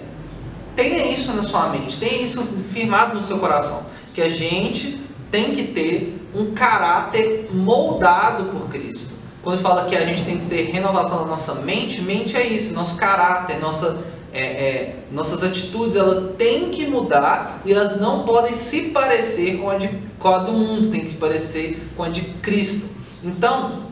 tenha 0.74 1.06
isso 1.06 1.32
na 1.34 1.44
sua 1.44 1.68
mente, 1.68 1.98
tenha 1.98 2.20
isso 2.20 2.42
firmado 2.68 3.14
no 3.14 3.22
seu 3.22 3.38
coração, 3.38 3.86
que 4.12 4.20
a 4.20 4.28
gente 4.28 5.00
tem 5.30 5.52
que 5.52 5.62
ter 5.62 6.18
um 6.34 6.52
caráter 6.52 7.48
moldado 7.52 8.46
por 8.46 8.68
Cristo. 8.68 9.14
Quando 9.46 9.60
fala 9.60 9.84
que 9.84 9.94
a 9.94 10.04
gente 10.04 10.24
tem 10.24 10.40
que 10.40 10.46
ter 10.46 10.72
renovação 10.72 11.18
da 11.18 11.26
nossa 11.26 11.54
mente, 11.54 12.02
mente 12.02 12.36
é 12.36 12.44
isso, 12.44 12.74
nosso 12.74 12.96
caráter, 12.96 13.60
nossa, 13.60 13.96
é, 14.32 14.42
é, 14.42 14.96
nossas 15.12 15.40
atitudes, 15.44 15.94
elas 15.94 16.34
têm 16.36 16.68
que 16.68 16.84
mudar 16.84 17.62
e 17.64 17.72
elas 17.72 18.00
não 18.00 18.24
podem 18.24 18.52
se 18.52 18.86
parecer 18.88 19.58
com 19.58 19.70
a, 19.70 19.76
de, 19.76 19.88
com 20.18 20.28
a 20.30 20.38
do 20.38 20.52
mundo, 20.52 20.88
tem 20.88 21.04
que 21.04 21.14
parecer 21.14 21.80
com 21.96 22.02
a 22.02 22.08
de 22.08 22.22
Cristo. 22.22 22.88
Então, 23.22 23.84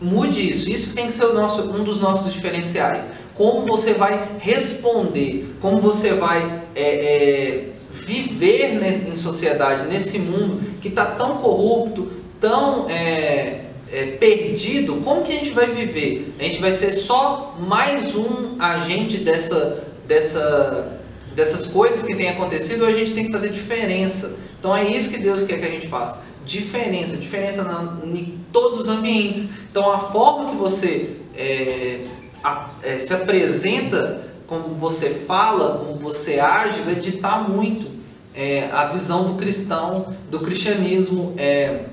mude 0.00 0.40
isso. 0.50 0.70
Isso 0.70 0.94
tem 0.94 1.04
que 1.04 1.12
ser 1.12 1.26
nosso, 1.34 1.70
um 1.70 1.84
dos 1.84 2.00
nossos 2.00 2.32
diferenciais. 2.32 3.06
Como 3.34 3.66
você 3.66 3.92
vai 3.92 4.26
responder, 4.38 5.54
como 5.60 5.82
você 5.82 6.14
vai 6.14 6.62
é, 6.74 6.82
é 6.82 7.68
viver 7.92 8.82
em 9.06 9.16
sociedade, 9.16 9.84
nesse 9.84 10.18
mundo 10.18 10.78
que 10.80 10.88
está 10.88 11.04
tão 11.04 11.36
corrupto, 11.36 12.10
tão 12.40 12.88
é, 12.88 13.66
é, 13.92 14.06
perdido, 14.06 14.96
como 15.04 15.22
que 15.22 15.32
a 15.32 15.36
gente 15.36 15.50
vai 15.50 15.66
viver? 15.66 16.34
A 16.40 16.42
gente 16.42 16.60
vai 16.60 16.72
ser 16.72 16.90
só 16.90 17.54
mais 17.60 18.16
um 18.16 18.56
agente 18.58 19.18
dessa, 19.18 19.84
dessa, 20.08 20.98
dessas 21.34 21.66
coisas 21.66 22.02
que 22.02 22.14
têm 22.14 22.30
acontecido 22.30 22.82
ou 22.82 22.88
a 22.88 22.92
gente 22.92 23.12
tem 23.12 23.26
que 23.26 23.32
fazer 23.32 23.50
diferença? 23.50 24.38
Então 24.58 24.74
é 24.74 24.88
isso 24.88 25.10
que 25.10 25.18
Deus 25.18 25.42
quer 25.42 25.58
que 25.58 25.66
a 25.66 25.70
gente 25.70 25.88
faça. 25.88 26.22
Diferença, 26.44 27.16
diferença 27.18 27.62
na, 27.62 27.98
em 28.04 28.38
todos 28.50 28.80
os 28.80 28.88
ambientes. 28.88 29.50
Então 29.70 29.92
a 29.92 29.98
forma 29.98 30.50
que 30.50 30.56
você 30.56 31.16
é, 31.36 32.06
a, 32.42 32.70
é, 32.82 32.98
se 32.98 33.12
apresenta 33.12 34.22
como 34.46 34.74
você 34.74 35.10
fala, 35.10 35.78
como 35.78 35.98
você 35.98 36.40
age, 36.40 36.80
vai 36.80 36.94
ditar 36.94 37.48
muito 37.48 37.90
é, 38.34 38.68
a 38.72 38.86
visão 38.86 39.24
do 39.24 39.34
cristão, 39.34 40.14
do 40.30 40.40
cristianismo 40.40 41.34
é, 41.36 41.84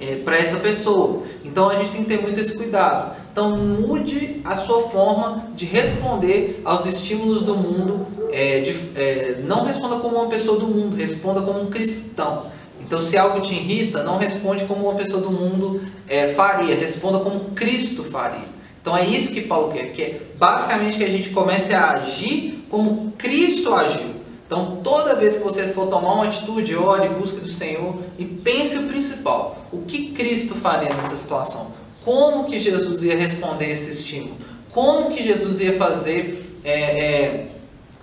é, 0.00 0.16
para 0.16 0.36
essa 0.36 0.58
pessoa. 0.58 1.22
Então 1.44 1.68
a 1.68 1.76
gente 1.76 1.92
tem 1.92 2.02
que 2.02 2.08
ter 2.08 2.20
muito 2.20 2.38
esse 2.38 2.56
cuidado. 2.56 3.16
Então 3.32 3.56
mude 3.56 4.40
a 4.44 4.56
sua 4.56 4.88
forma 4.88 5.48
de 5.54 5.64
responder 5.64 6.60
aos 6.64 6.86
estímulos 6.86 7.42
do 7.42 7.56
mundo. 7.56 8.06
É, 8.32 8.60
de, 8.60 8.70
é, 8.96 9.42
não 9.44 9.64
responda 9.64 9.96
como 9.96 10.16
uma 10.16 10.26
pessoa 10.26 10.58
do 10.58 10.66
mundo, 10.66 10.96
responda 10.96 11.40
como 11.40 11.60
um 11.60 11.70
cristão. 11.70 12.46
Então, 12.80 13.00
se 13.00 13.16
algo 13.16 13.40
te 13.40 13.54
irrita, 13.54 14.02
não 14.02 14.18
responde 14.18 14.64
como 14.64 14.84
uma 14.84 14.94
pessoa 14.94 15.22
do 15.22 15.30
mundo 15.30 15.80
é, 16.06 16.26
faria, 16.26 16.74
responda 16.74 17.18
como 17.18 17.52
Cristo 17.52 18.04
faria. 18.04 18.54
Então 18.84 18.94
é 18.94 19.02
isso 19.06 19.32
que 19.32 19.40
Paulo 19.40 19.72
quer, 19.72 19.92
que 19.92 20.02
é 20.02 20.20
basicamente 20.36 20.98
que 20.98 21.04
a 21.04 21.08
gente 21.08 21.30
comece 21.30 21.72
a 21.72 21.92
agir 21.92 22.66
como 22.68 23.14
Cristo 23.16 23.74
agiu. 23.74 24.13
Então 24.46 24.80
toda 24.82 25.14
vez 25.14 25.36
que 25.36 25.42
você 25.42 25.68
for 25.68 25.88
tomar 25.88 26.14
uma 26.14 26.24
atitude, 26.24 26.76
ore, 26.76 27.08
busque 27.10 27.40
do 27.40 27.50
Senhor 27.50 27.96
e 28.18 28.24
pense 28.24 28.78
o 28.78 28.88
principal. 28.88 29.66
O 29.72 29.82
que 29.82 30.12
Cristo 30.12 30.54
faria 30.54 30.92
nessa 30.94 31.16
situação? 31.16 31.72
Como 32.04 32.44
que 32.44 32.58
Jesus 32.58 33.02
ia 33.04 33.16
responder 33.16 33.70
esse 33.70 33.90
estímulo? 33.90 34.36
Como 34.70 35.10
que 35.10 35.22
Jesus 35.22 35.60
ia 35.60 35.76
fazer 35.78 36.60
é, 36.64 37.04
é, 37.04 37.48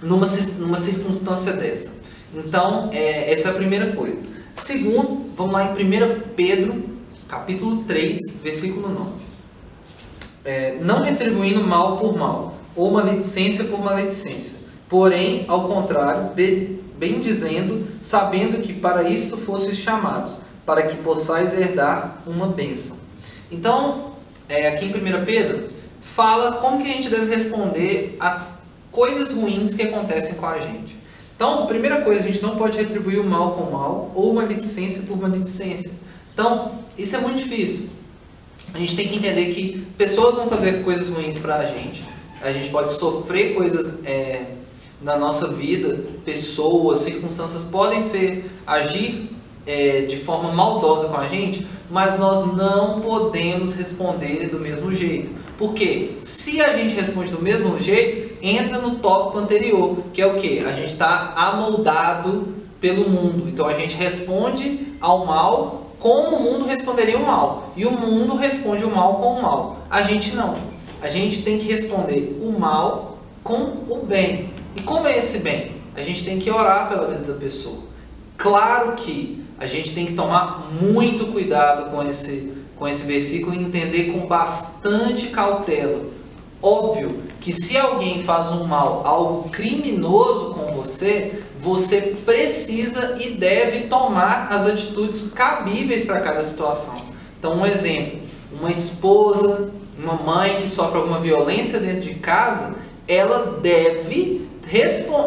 numa, 0.01 0.25
numa 0.57 0.77
circunstância 0.77 1.53
dessa? 1.53 2.01
Então, 2.33 2.89
é, 2.91 3.31
essa 3.31 3.49
é 3.49 3.51
a 3.51 3.53
primeira 3.53 3.91
coisa. 3.91 4.17
Segundo, 4.53 5.29
vamos 5.35 5.53
lá 5.53 5.65
em 5.65 5.71
1 5.71 6.21
Pedro, 6.35 6.83
capítulo 7.27 7.83
3, 7.83 8.17
versículo 8.41 8.89
9 8.89 9.31
é, 10.43 10.77
não 10.81 11.01
retribuindo 11.01 11.63
mal 11.63 11.97
por 11.97 12.17
mal, 12.17 12.55
ou 12.75 12.91
maledicência 12.91 13.65
por 13.65 13.79
maledicência. 13.79 14.60
Porém, 14.91 15.45
ao 15.47 15.69
contrário, 15.69 16.31
bem 16.35 17.21
dizendo, 17.21 17.87
sabendo 18.01 18.61
que 18.61 18.73
para 18.73 19.03
isso 19.03 19.37
fosses 19.37 19.77
chamados, 19.77 20.39
para 20.65 20.81
que 20.81 20.97
possais 20.97 21.57
herdar 21.57 22.21
uma 22.27 22.47
bênção. 22.47 22.97
Então, 23.49 24.15
é, 24.49 24.67
aqui 24.67 24.83
em 24.83 24.89
1 24.89 25.23
Pedro, 25.23 25.69
fala 26.01 26.57
como 26.57 26.83
que 26.83 26.91
a 26.91 26.93
gente 26.93 27.09
deve 27.09 27.33
responder 27.33 28.17
às 28.19 28.63
coisas 28.91 29.31
ruins 29.31 29.73
que 29.73 29.83
acontecem 29.83 30.35
com 30.35 30.45
a 30.45 30.59
gente. 30.59 30.99
Então, 31.37 31.65
primeira 31.67 32.01
coisa, 32.01 32.19
a 32.19 32.27
gente 32.27 32.41
não 32.43 32.57
pode 32.57 32.77
retribuir 32.77 33.21
o 33.21 33.23
mal 33.23 33.53
com 33.53 33.61
o 33.61 33.71
mal 33.71 34.11
ou 34.13 34.33
maledicência 34.33 35.03
por 35.03 35.17
maledicência. 35.17 35.93
Então, 36.33 36.73
isso 36.97 37.15
é 37.15 37.19
muito 37.19 37.37
difícil. 37.37 37.87
A 38.73 38.77
gente 38.77 38.93
tem 38.97 39.07
que 39.07 39.15
entender 39.15 39.53
que 39.53 39.87
pessoas 39.97 40.35
vão 40.35 40.49
fazer 40.49 40.83
coisas 40.83 41.07
ruins 41.07 41.37
para 41.37 41.59
a 41.59 41.65
gente. 41.65 42.03
A 42.41 42.51
gente 42.51 42.69
pode 42.69 42.91
sofrer 42.91 43.55
coisas 43.55 44.05
é, 44.05 44.57
na 45.01 45.17
nossa 45.17 45.47
vida, 45.47 45.99
pessoas, 46.23 46.99
circunstâncias 46.99 47.63
podem 47.63 47.99
ser 47.99 48.51
agir 48.65 49.29
é, 49.65 50.01
de 50.01 50.17
forma 50.17 50.51
maldosa 50.51 51.07
com 51.07 51.17
a 51.17 51.27
gente, 51.27 51.65
mas 51.89 52.17
nós 52.17 52.55
não 52.55 53.01
podemos 53.01 53.73
responder 53.73 54.47
do 54.47 54.59
mesmo 54.59 54.91
jeito. 54.91 55.31
Porque 55.57 56.17
se 56.21 56.61
a 56.61 56.75
gente 56.75 56.95
responde 56.95 57.31
do 57.31 57.41
mesmo 57.41 57.79
jeito, 57.79 58.35
entra 58.41 58.79
no 58.79 58.95
tópico 58.95 59.37
anterior, 59.37 59.97
que 60.13 60.21
é 60.21 60.25
o 60.25 60.35
que? 60.35 60.59
A 60.59 60.71
gente 60.71 60.93
está 60.93 61.33
amoldado 61.35 62.47
pelo 62.79 63.09
mundo. 63.09 63.47
Então 63.47 63.67
a 63.67 63.73
gente 63.73 63.95
responde 63.95 64.95
ao 64.99 65.25
mal 65.25 65.91
como 65.99 66.35
o 66.35 66.43
mundo 66.43 66.65
responderia 66.65 67.17
o 67.17 67.25
mal. 67.25 67.71
E 67.77 67.85
o 67.85 67.91
mundo 67.91 68.35
responde 68.35 68.83
o 68.83 68.89
mal 68.89 69.15
com 69.15 69.33
o 69.33 69.41
mal. 69.41 69.85
A 69.89 70.01
gente 70.01 70.35
não. 70.35 70.55
A 71.01 71.07
gente 71.07 71.43
tem 71.43 71.59
que 71.59 71.71
responder 71.71 72.39
o 72.41 72.59
mal 72.59 73.19
com 73.43 73.83
o 73.87 74.03
bem. 74.03 74.50
E 74.75 74.81
como 74.81 75.07
é 75.07 75.17
esse 75.17 75.39
bem? 75.39 75.71
A 75.95 76.01
gente 76.01 76.23
tem 76.23 76.39
que 76.39 76.49
orar 76.49 76.87
pela 76.87 77.07
vida 77.07 77.33
da 77.33 77.37
pessoa. 77.37 77.79
Claro 78.37 78.93
que 78.93 79.43
a 79.59 79.67
gente 79.67 79.93
tem 79.93 80.05
que 80.07 80.13
tomar 80.13 80.71
muito 80.81 81.27
cuidado 81.27 81.91
com 81.91 82.01
esse, 82.01 82.51
com 82.75 82.87
esse 82.87 83.03
versículo 83.03 83.53
e 83.53 83.61
entender 83.61 84.11
com 84.11 84.25
bastante 84.25 85.27
cautela. 85.27 86.01
Óbvio 86.61 87.21
que 87.39 87.51
se 87.51 87.77
alguém 87.77 88.19
faz 88.19 88.51
um 88.51 88.65
mal, 88.65 89.03
algo 89.05 89.49
criminoso 89.49 90.53
com 90.53 90.71
você, 90.73 91.43
você 91.59 92.15
precisa 92.25 93.17
e 93.19 93.31
deve 93.31 93.81
tomar 93.87 94.47
as 94.51 94.65
atitudes 94.65 95.31
cabíveis 95.31 96.03
para 96.03 96.21
cada 96.21 96.41
situação. 96.41 96.95
Então, 97.37 97.57
um 97.57 97.65
exemplo: 97.65 98.19
uma 98.51 98.71
esposa, 98.71 99.71
uma 99.97 100.13
mãe 100.13 100.57
que 100.57 100.69
sofre 100.69 100.99
alguma 100.99 101.19
violência 101.19 101.79
dentro 101.79 102.01
de 102.01 102.15
casa, 102.15 102.75
ela 103.07 103.59
deve 103.59 104.49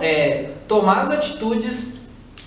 é, 0.03 0.51
tomar 0.67 1.01
as 1.01 1.11
atitudes 1.11 2.05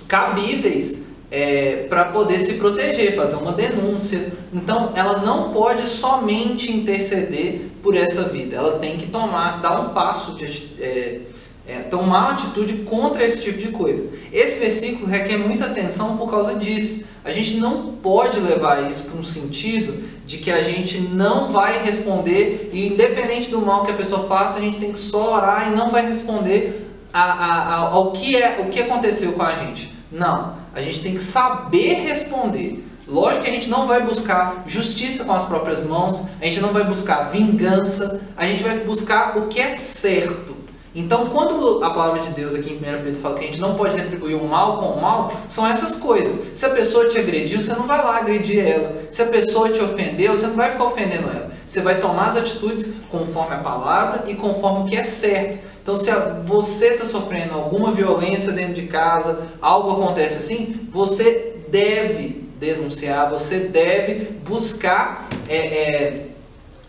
cabíveis 0.08 1.08
é, 1.30 1.86
para 1.90 2.06
poder 2.06 2.40
se 2.40 2.54
proteger, 2.54 3.16
fazer 3.16 3.36
uma 3.36 3.52
denúncia. 3.52 4.32
Então, 4.54 4.94
ela 4.96 5.20
não 5.20 5.52
pode 5.52 5.86
somente 5.88 6.72
interceder 6.72 7.70
por 7.84 7.96
essa 7.96 8.24
vida, 8.24 8.56
ela 8.56 8.80
tem 8.80 8.98
que 8.98 9.08
tomar, 9.08 9.62
dar 9.62 9.80
um 9.80 9.90
passo 9.94 10.36
de 10.36 10.46
é, 10.82 11.22
é, 11.68 11.80
tomar 11.80 12.20
uma 12.20 12.32
atitude 12.32 12.74
contra 12.84 13.24
esse 13.24 13.42
tipo 13.42 13.60
de 13.60 13.70
coisa. 13.70 14.04
Esse 14.32 14.60
versículo 14.60 15.06
requer 15.06 15.38
muita 15.38 15.66
atenção 15.66 16.18
por 16.18 16.30
causa 16.30 16.56
disso. 16.56 17.06
A 17.26 17.32
gente 17.32 17.58
não 17.58 17.94
pode 18.02 18.40
levar 18.40 18.90
isso 18.90 19.04
para 19.04 19.20
um 19.20 19.24
sentido 19.24 20.02
de 20.26 20.38
que 20.38 20.50
a 20.50 20.62
gente 20.62 20.98
não 21.00 21.52
vai 21.52 21.84
responder, 21.84 22.70
e 22.72 22.88
independente 22.88 23.50
do 23.50 23.60
mal 23.62 23.84
que 23.84 23.92
a 23.92 23.96
pessoa 23.96 24.28
faça, 24.28 24.58
a 24.58 24.62
gente 24.62 24.78
tem 24.78 24.94
que 24.94 25.00
só 25.00 25.36
orar 25.36 25.72
e 25.72 25.76
não 25.76 25.92
vai 25.92 26.06
responder 26.06 26.87
a, 27.18 27.34
a, 27.34 27.76
a, 27.76 27.76
ao 27.94 28.12
que, 28.12 28.36
é, 28.36 28.60
o 28.60 28.70
que 28.70 28.82
aconteceu 28.82 29.34
com 29.34 29.44
a 29.44 29.56
gente. 29.56 29.96
Não, 30.12 30.56
a 30.74 30.82
gente 30.82 31.02
tem 31.02 31.14
que 31.14 31.24
saber 31.24 31.96
responder. 31.96 32.86
Lógico 33.08 33.46
que 33.46 33.50
a 33.50 33.54
gente 33.54 33.70
não 33.70 33.88
vai 33.88 34.02
buscar 34.02 34.64
justiça 34.68 35.24
com 35.24 35.34
as 35.34 35.46
próprias 35.46 35.84
mãos, 35.84 36.24
a 36.42 36.46
gente 36.46 36.60
não 36.60 36.74
vai 36.74 36.84
buscar 36.84 37.30
vingança, 37.32 38.22
a 38.36 38.46
gente 38.46 38.64
vai 38.64 38.80
buscar 38.80 39.38
o 39.38 39.48
que 39.48 39.60
é 39.60 39.72
certo. 39.72 40.56
Então, 40.94 41.30
quando 41.30 41.84
a 41.84 41.92
palavra 41.92 42.22
de 42.22 42.32
Deus 42.32 42.56
aqui 42.56 42.74
em 42.74 42.78
1 42.78 42.80
Pedro 42.80 43.16
fala 43.22 43.36
que 43.36 43.44
a 43.44 43.48
gente 43.48 43.62
não 43.62 43.76
pode 43.76 43.96
retribuir 43.96 44.36
o 44.36 44.48
mal 44.48 44.78
com 44.78 44.88
o 44.88 45.02
mal, 45.02 45.32
são 45.48 45.68
essas 45.68 45.96
coisas. 45.96 46.58
Se 46.58 46.66
a 46.66 46.72
pessoa 46.72 47.08
te 47.08 47.20
agrediu, 47.20 47.62
você 47.62 47.74
não 47.74 47.86
vai 47.86 48.00
lá 48.00 48.18
agredir 48.18 48.68
ela. 48.68 48.96
Se 49.10 49.22
a 49.22 49.28
pessoa 49.28 49.70
te 49.70 49.80
ofendeu, 49.80 50.36
você 50.36 50.48
não 50.48 50.56
vai 50.56 50.72
ficar 50.72 50.86
ofendendo 50.86 51.30
ela. 51.30 51.47
Você 51.68 51.82
vai 51.82 52.00
tomar 52.00 52.28
as 52.28 52.38
atitudes 52.38 52.94
conforme 53.12 53.56
a 53.56 53.60
palavra 53.60 54.24
e 54.26 54.36
conforme 54.36 54.80
o 54.80 54.86
que 54.86 54.96
é 54.96 55.04
certo. 55.04 55.60
Então, 55.84 55.98
se 55.98 56.10
você 56.46 56.94
está 56.94 57.06
sofrendo 57.06 57.54
alguma 57.54 57.92
violência 57.92 58.54
dentro 58.54 58.74
de 58.74 58.88
casa, 58.88 59.48
algo 59.62 59.92
acontece 59.92 60.38
assim, 60.38 60.88
você 60.90 61.58
deve 61.68 62.50
denunciar, 62.58 63.30
você 63.30 63.60
deve 63.60 64.32
buscar 64.48 65.28
é, 65.48 65.58
é, 65.58 66.26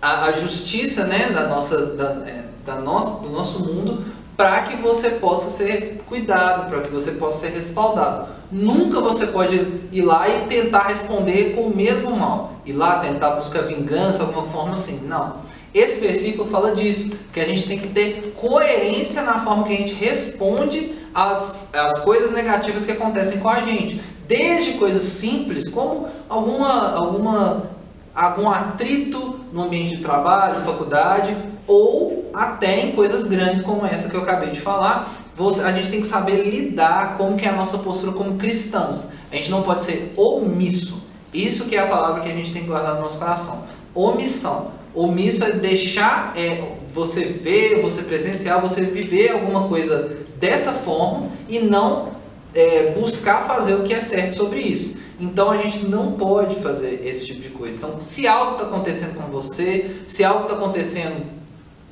a, 0.00 0.26
a, 0.26 0.32
justiça 0.32 1.04
né, 1.04 1.30
da 1.30 1.48
nossa, 1.48 1.86
da, 1.94 2.28
é, 2.28 2.44
da 2.64 2.76
nossa, 2.76 3.22
do 3.22 3.30
nosso 3.30 3.60
mundo 3.60 4.04
para 4.38 4.62
que 4.62 4.76
você 4.76 5.10
possa 5.10 5.48
ser 5.48 5.98
cuidado, 6.06 6.70
para 6.70 6.82
que 6.82 6.92
você 6.92 7.10
possa 7.10 7.40
ser 7.40 7.56
respaldado. 7.56 8.28
Nunca 8.52 9.00
você 9.00 9.26
pode 9.26 9.56
ir 9.90 10.02
lá 10.02 10.28
e 10.28 10.46
tentar 10.46 10.84
responder 10.84 11.56
com 11.56 11.62
o 11.62 11.74
mesmo 11.74 12.12
mal, 12.12 12.52
ir 12.64 12.72
lá 12.72 13.00
tentar 13.00 13.30
buscar 13.30 13.62
vingança, 13.62 14.22
alguma 14.22 14.44
forma 14.44 14.74
assim. 14.74 15.00
Não. 15.08 15.38
Esse 15.74 15.98
versículo 15.98 16.48
fala 16.48 16.70
disso, 16.70 17.18
que 17.32 17.40
a 17.40 17.44
gente 17.44 17.66
tem 17.66 17.80
que 17.80 17.88
ter 17.88 18.32
coerência 18.40 19.22
na 19.22 19.40
forma 19.40 19.64
que 19.64 19.72
a 19.72 19.76
gente 19.76 19.94
responde 19.94 20.92
às, 21.12 21.74
às 21.74 21.98
coisas 21.98 22.30
negativas 22.30 22.84
que 22.84 22.92
acontecem 22.92 23.40
com 23.40 23.48
a 23.48 23.60
gente. 23.60 24.00
Desde 24.28 24.74
coisas 24.74 25.02
simples, 25.02 25.68
como 25.68 26.06
alguma, 26.28 26.94
alguma, 26.94 27.70
algum 28.14 28.48
atrito 28.48 29.40
no 29.52 29.64
ambiente 29.64 29.96
de 29.96 30.02
trabalho, 30.02 30.60
faculdade, 30.60 31.36
ou 31.66 32.17
até 32.38 32.82
em 32.82 32.92
coisas 32.92 33.26
grandes 33.26 33.64
como 33.64 33.84
essa 33.84 34.08
que 34.08 34.14
eu 34.14 34.22
acabei 34.22 34.50
de 34.50 34.60
falar, 34.60 35.12
você, 35.34 35.60
a 35.62 35.72
gente 35.72 35.90
tem 35.90 36.00
que 36.00 36.06
saber 36.06 36.48
lidar 36.48 37.18
com 37.18 37.34
que 37.34 37.44
é 37.44 37.48
a 37.48 37.52
nossa 37.52 37.78
postura 37.78 38.12
como 38.12 38.36
cristãos. 38.36 39.06
A 39.32 39.34
gente 39.34 39.50
não 39.50 39.62
pode 39.62 39.82
ser 39.82 40.12
omisso. 40.16 41.02
Isso 41.34 41.64
que 41.64 41.74
é 41.74 41.80
a 41.80 41.86
palavra 41.88 42.22
que 42.22 42.30
a 42.30 42.32
gente 42.32 42.52
tem 42.52 42.62
que 42.62 42.68
guardar 42.68 42.94
no 42.94 43.00
nosso 43.00 43.18
coração. 43.18 43.64
Omissão. 43.92 44.70
Omisso 44.94 45.42
é 45.42 45.50
deixar 45.50 46.32
é, 46.36 46.76
você 46.94 47.24
ver, 47.24 47.82
você 47.82 48.02
presenciar, 48.02 48.60
você 48.60 48.82
viver 48.82 49.30
alguma 49.30 49.66
coisa 49.66 50.18
dessa 50.36 50.72
forma 50.72 51.30
e 51.48 51.58
não 51.58 52.12
é, 52.54 52.92
buscar 52.92 53.48
fazer 53.48 53.74
o 53.74 53.82
que 53.82 53.92
é 53.92 54.00
certo 54.00 54.36
sobre 54.36 54.60
isso. 54.60 54.98
Então 55.18 55.50
a 55.50 55.56
gente 55.56 55.86
não 55.86 56.12
pode 56.12 56.54
fazer 56.60 57.00
esse 57.04 57.26
tipo 57.26 57.40
de 57.40 57.48
coisa. 57.48 57.78
Então, 57.78 58.00
se 58.00 58.28
algo 58.28 58.52
está 58.52 58.64
acontecendo 58.64 59.16
com 59.16 59.28
você, 59.28 59.90
se 60.06 60.22
algo 60.22 60.44
está 60.44 60.54
acontecendo 60.54 61.37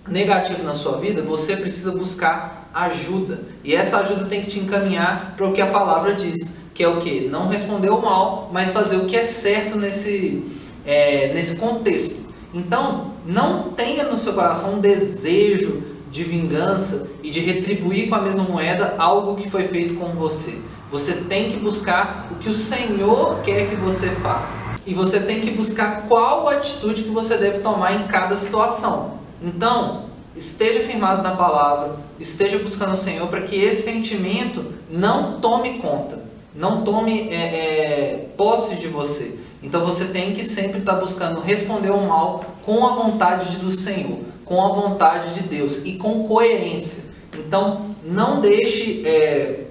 negativo 0.09 0.63
na 0.63 0.75
sua 0.75 0.99
vida, 0.99 1.23
você 1.23 1.57
precisa 1.57 1.93
buscar 1.93 2.71
ajuda. 2.73 3.41
E 3.65 3.75
essa 3.75 3.99
ajuda 3.99 4.27
tem 4.27 4.43
que 4.43 4.51
te 4.51 4.59
encaminhar 4.59 5.35
para 5.37 5.47
o 5.47 5.53
que 5.53 5.61
a 5.61 5.67
palavra 5.67 6.15
diz, 6.15 6.59
que 6.75 6.83
é 6.83 6.89
o 6.89 6.99
que? 6.99 7.29
Não 7.29 7.49
responder 7.49 7.91
o 7.91 8.01
mal, 8.01 8.51
mas 8.53 8.71
fazer 8.71 8.97
o 8.97 9.07
que 9.07 9.17
é 9.17 9.23
certo 9.23 9.79
nesse, 9.79 10.45
é, 10.85 11.33
nesse 11.33 11.57
contexto. 11.57 12.27
Então, 12.53 13.13
não 13.27 13.71
tenha 13.71 14.05
no 14.05 14.17
seu 14.17 14.33
coração 14.35 14.75
um 14.75 14.81
desejo 14.81 15.83
de 16.11 16.23
vingança 16.23 17.09
e 17.23 17.31
de 17.31 17.41
retribuir 17.41 18.09
com 18.09 18.15
a 18.15 18.23
mesma 18.23 18.45
moeda 18.45 18.95
algo 18.99 19.35
que 19.35 19.51
foi 19.51 19.65
feito 19.65 19.95
com 19.95 20.07
você. 20.11 20.59
Você 20.91 21.15
tem 21.15 21.51
que 21.51 21.59
buscar 21.59 22.29
o 22.31 22.37
que 22.37 22.49
o 22.49 22.55
Senhor 22.55 23.41
quer 23.41 23.69
que 23.69 23.77
você 23.77 24.09
faça. 24.09 24.57
E 24.87 24.95
você 24.95 25.19
tem 25.19 25.41
que 25.41 25.51
buscar 25.51 26.03
qual 26.09 26.49
atitude 26.49 27.03
que 27.03 27.11
você 27.11 27.37
deve 27.37 27.59
tomar 27.59 27.95
em 27.95 28.07
cada 28.07 28.37
situação. 28.37 29.19
Então, 29.43 30.07
esteja 30.35 30.81
firmado 30.81 31.23
na 31.23 31.37
palavra, 31.37 31.97
esteja 32.19 32.59
buscando 32.59 32.93
o 32.93 32.97
Senhor 32.97 33.27
para 33.29 33.43
que 33.43 33.57
esse 33.57 33.83
sentimento 33.83 34.65
não 34.91 35.41
tome 35.41 35.79
conta, 35.79 36.23
não 36.55 36.83
tome 36.83 37.29
é, 37.31 37.35
é, 37.35 38.29
posse 38.37 38.77
de 38.77 38.89
você. 38.89 39.39
Então 39.63 39.85
você 39.85 40.07
tem 40.07 40.33
que 40.33 40.45
sempre 40.45 40.79
estar 40.79 40.95
buscando 40.95 41.41
responder 41.41 41.91
o 41.91 42.07
mal 42.07 42.45
com 42.65 42.87
a 42.87 42.93
vontade 42.93 43.57
do 43.57 43.71
Senhor, 43.71 44.19
com 44.45 44.65
a 44.65 44.69
vontade 44.69 45.35
de 45.35 45.49
Deus 45.49 45.85
e 45.85 45.95
com 45.95 46.29
coerência. 46.29 47.05
Então 47.35 47.87
não 48.05 48.41
deixe, 48.41 49.03
é, 49.07 49.65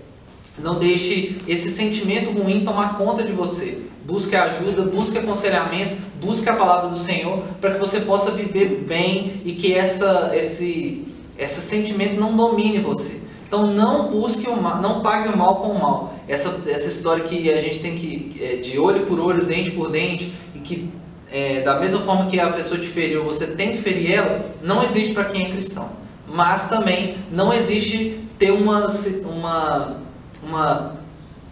não 0.60 0.78
deixe 0.80 1.42
esse 1.48 1.70
sentimento 1.70 2.32
ruim 2.32 2.64
tomar 2.64 2.98
conta 2.98 3.24
de 3.24 3.32
você. 3.32 3.85
Busque 4.06 4.36
ajuda, 4.36 4.84
busque 4.84 5.18
aconselhamento, 5.18 5.96
busque 6.22 6.48
a 6.48 6.56
palavra 6.56 6.90
do 6.90 6.98
Senhor 6.98 7.40
para 7.60 7.74
que 7.74 7.80
você 7.80 8.02
possa 8.02 8.30
viver 8.30 8.86
bem 8.88 9.42
e 9.44 9.54
que 9.54 9.74
essa, 9.74 10.32
esse, 10.36 11.08
esse 11.38 11.60
sentimento 11.60 12.20
não 12.20 12.38
domine 12.38 12.78
você. 12.78 13.22
Então 13.48 13.66
não 13.66 14.10
busque 14.10 14.48
o 14.48 14.56
mal, 14.56 14.80
não 14.80 15.02
pague 15.02 15.30
o 15.30 15.36
mal 15.36 15.56
com 15.56 15.70
o 15.70 15.80
mal. 15.82 16.14
Essa, 16.28 16.56
essa 16.68 16.88
história 16.88 17.24
que 17.24 17.52
a 17.52 17.60
gente 17.60 17.80
tem 17.80 17.96
que 17.96 18.36
é, 18.40 18.56
de 18.58 18.78
olho 18.78 19.08
por 19.08 19.20
olho, 19.20 19.44
dente 19.44 19.72
por 19.72 19.90
dente 19.90 20.32
e 20.54 20.60
que 20.60 20.88
é, 21.32 21.62
da 21.62 21.80
mesma 21.80 22.00
forma 22.02 22.28
que 22.28 22.40
a 22.40 22.52
pessoa 22.52 22.80
te 22.80 22.88
feriu, 22.88 23.24
você 23.24 23.48
tem 23.48 23.72
que 23.72 23.80
ferir 23.80 24.14
ela, 24.14 24.46
não 24.62 24.84
existe 24.84 25.14
para 25.14 25.26
quem 25.26 25.48
é 25.48 25.50
cristão. 25.50 25.90
Mas 26.28 26.68
também 26.68 27.16
não 27.32 27.52
existe 27.52 28.20
ter 28.38 28.52
uma, 28.52 28.88
uma, 29.26 29.98
uma 30.44 30.96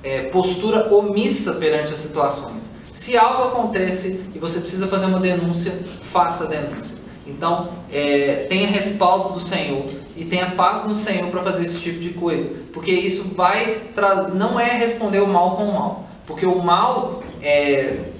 é, 0.04 0.24
postura 0.24 0.94
omissa 0.94 1.54
perante 1.54 1.94
as 1.94 2.00
situações. 2.00 2.70
Se 2.86 3.18
algo 3.18 3.44
acontece 3.44 4.22
e 4.36 4.40
você 4.40 4.60
precisa 4.60 4.88
fazer 4.88 5.06
uma 5.08 5.20
denúncia, 5.20 5.72
faça 6.02 6.44
a 6.44 6.48
denúncia. 6.48 6.98
Então, 7.26 7.70
é, 7.92 8.46
tenha 8.50 8.68
respaldo 8.68 9.34
do 9.34 9.40
Senhor 9.40 9.86
e 10.18 10.26
tenha 10.26 10.52
paz 10.52 10.84
no 10.84 10.94
Senhor 10.94 11.30
para 11.30 11.42
fazer 11.42 11.64
esse 11.64 11.80
tipo 11.80 12.00
de 12.00 12.10
coisa, 12.10 12.48
porque 12.74 12.92
isso 12.92 13.34
vai 13.36 13.90
não 14.36 14.60
é 14.60 14.78
responder 14.78 15.20
o 15.20 15.28
mal 15.28 15.56
com 15.56 15.64
o 15.64 15.74
mal, 15.74 16.08
porque 16.28 16.46
o 16.46 16.62
mal 16.62 17.24
é 17.42 18.12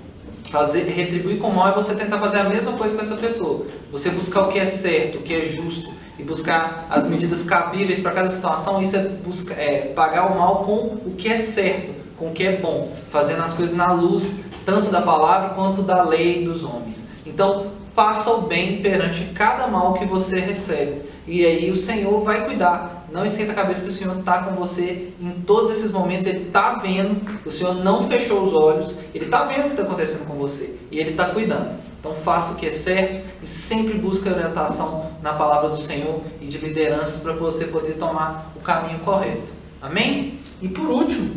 fazer 0.46 0.84
retribuir 0.84 1.40
com 1.40 1.48
o 1.48 1.56
mal 1.56 1.70
é 1.70 1.72
você 1.72 1.96
tentar 1.96 2.20
fazer 2.20 2.38
a 2.38 2.44
mesma 2.44 2.74
coisa 2.74 2.96
com 2.96 3.02
essa 3.02 3.16
pessoa, 3.16 3.66
você 3.92 4.10
buscar 4.10 4.44
o 4.44 4.48
que 4.50 4.60
é 4.60 4.66
certo, 4.66 5.18
o 5.18 5.22
que 5.22 5.34
é 5.34 5.46
justo 5.46 5.92
e 6.18 6.24
buscar 6.24 6.88
as 6.90 7.06
medidas 7.06 7.44
cabíveis 7.44 8.00
para 8.00 8.12
cada 8.12 8.28
situação. 8.28 8.82
Isso 8.82 8.96
é, 8.96 9.08
buscar, 9.24 9.56
é 9.56 9.92
pagar 9.96 10.32
o 10.32 10.38
mal 10.38 10.64
com 10.64 11.10
o 11.10 11.16
que 11.18 11.30
é 11.30 11.38
certo, 11.38 11.94
com 12.18 12.28
o 12.28 12.32
que 12.32 12.46
é 12.46 12.58
bom, 12.58 12.92
fazendo 13.10 13.44
as 13.44 13.54
coisas 13.54 13.76
na 13.76 13.92
luz 13.92 14.44
tanto 14.66 14.90
da 14.90 15.02
palavra 15.02 15.50
quanto 15.50 15.82
da 15.82 16.04
lei 16.04 16.44
dos 16.44 16.64
homens. 16.64 17.04
Então, 17.26 17.66
faça 17.96 18.32
o 18.32 18.42
bem 18.44 18.82
perante 18.82 19.26
cada 19.36 19.68
mal 19.68 19.94
que 19.94 20.06
você 20.06 20.40
recebe. 20.40 21.04
E 21.28 21.46
aí 21.46 21.72
o 21.72 21.76
Senhor 21.76 22.22
vai 22.22 22.46
cuidar. 22.46 23.08
Não 23.12 23.24
esquenta 23.24 23.52
a 23.52 23.56
cabeça 23.56 23.84
que 23.84 23.90
o 23.90 23.94
Senhor 23.94 24.18
está 24.18 24.44
com 24.44 24.56
você 24.56 25.14
em 25.22 25.32
todos 25.46 25.70
esses 25.70 25.92
momentos. 25.92 26.28
Ele 26.28 26.48
está 26.48 26.76
vendo. 26.76 27.22
O 27.46 27.52
Senhor 27.52 27.76
não 27.76 28.08
fechou 28.08 28.42
os 28.42 28.54
olhos. 28.54 28.96
Ele 29.14 29.26
está 29.26 29.44
vendo 29.44 29.62
o 29.62 29.64
que 29.66 29.74
está 29.74 29.84
acontecendo 29.84 30.26
com 30.26 30.34
você. 30.34 30.76
E 30.92 31.00
Ele 31.00 31.12
está 31.12 31.26
cuidando. 31.26 31.78
Então 32.04 32.14
faça 32.14 32.52
o 32.52 32.56
que 32.56 32.66
é 32.66 32.72
certo 32.72 33.26
e 33.42 33.48
sempre 33.48 33.98
busque 33.98 34.28
orientação 34.28 35.10
na 35.22 35.32
palavra 35.36 35.70
do 35.70 35.78
Senhor 35.78 36.20
e 36.42 36.48
de 36.48 36.58
lideranças 36.58 37.22
para 37.22 37.32
você 37.32 37.68
poder 37.68 37.94
tomar 37.94 38.52
o 38.58 38.60
caminho 38.60 39.00
correto. 39.00 39.54
Amém? 39.82 40.38
E 40.62 40.68
por 40.68 40.86
último, 40.90 41.34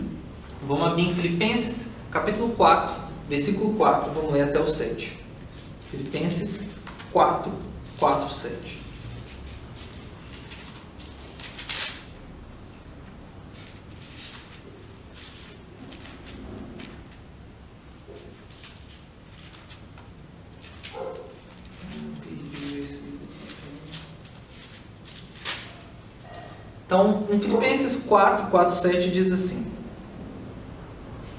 vamos 0.66 0.88
abrir 0.88 1.02
em 1.04 1.14
Filipenses 1.14 1.92
capítulo 2.10 2.48
4, 2.56 2.92
versículo 3.28 3.74
4. 3.74 4.10
Vamos 4.10 4.32
ler 4.32 4.42
até 4.42 4.58
o 4.58 4.66
7. 4.66 5.16
Filipenses 5.88 6.64
4, 7.12 7.52
4, 8.00 8.28
7. 8.28 8.86
Então, 26.86 27.25
em 27.36 27.40
Filipenses 27.40 28.04
4, 28.08 28.46
4, 28.46 28.74
7 28.74 29.10
diz 29.10 29.30
assim: 29.30 29.66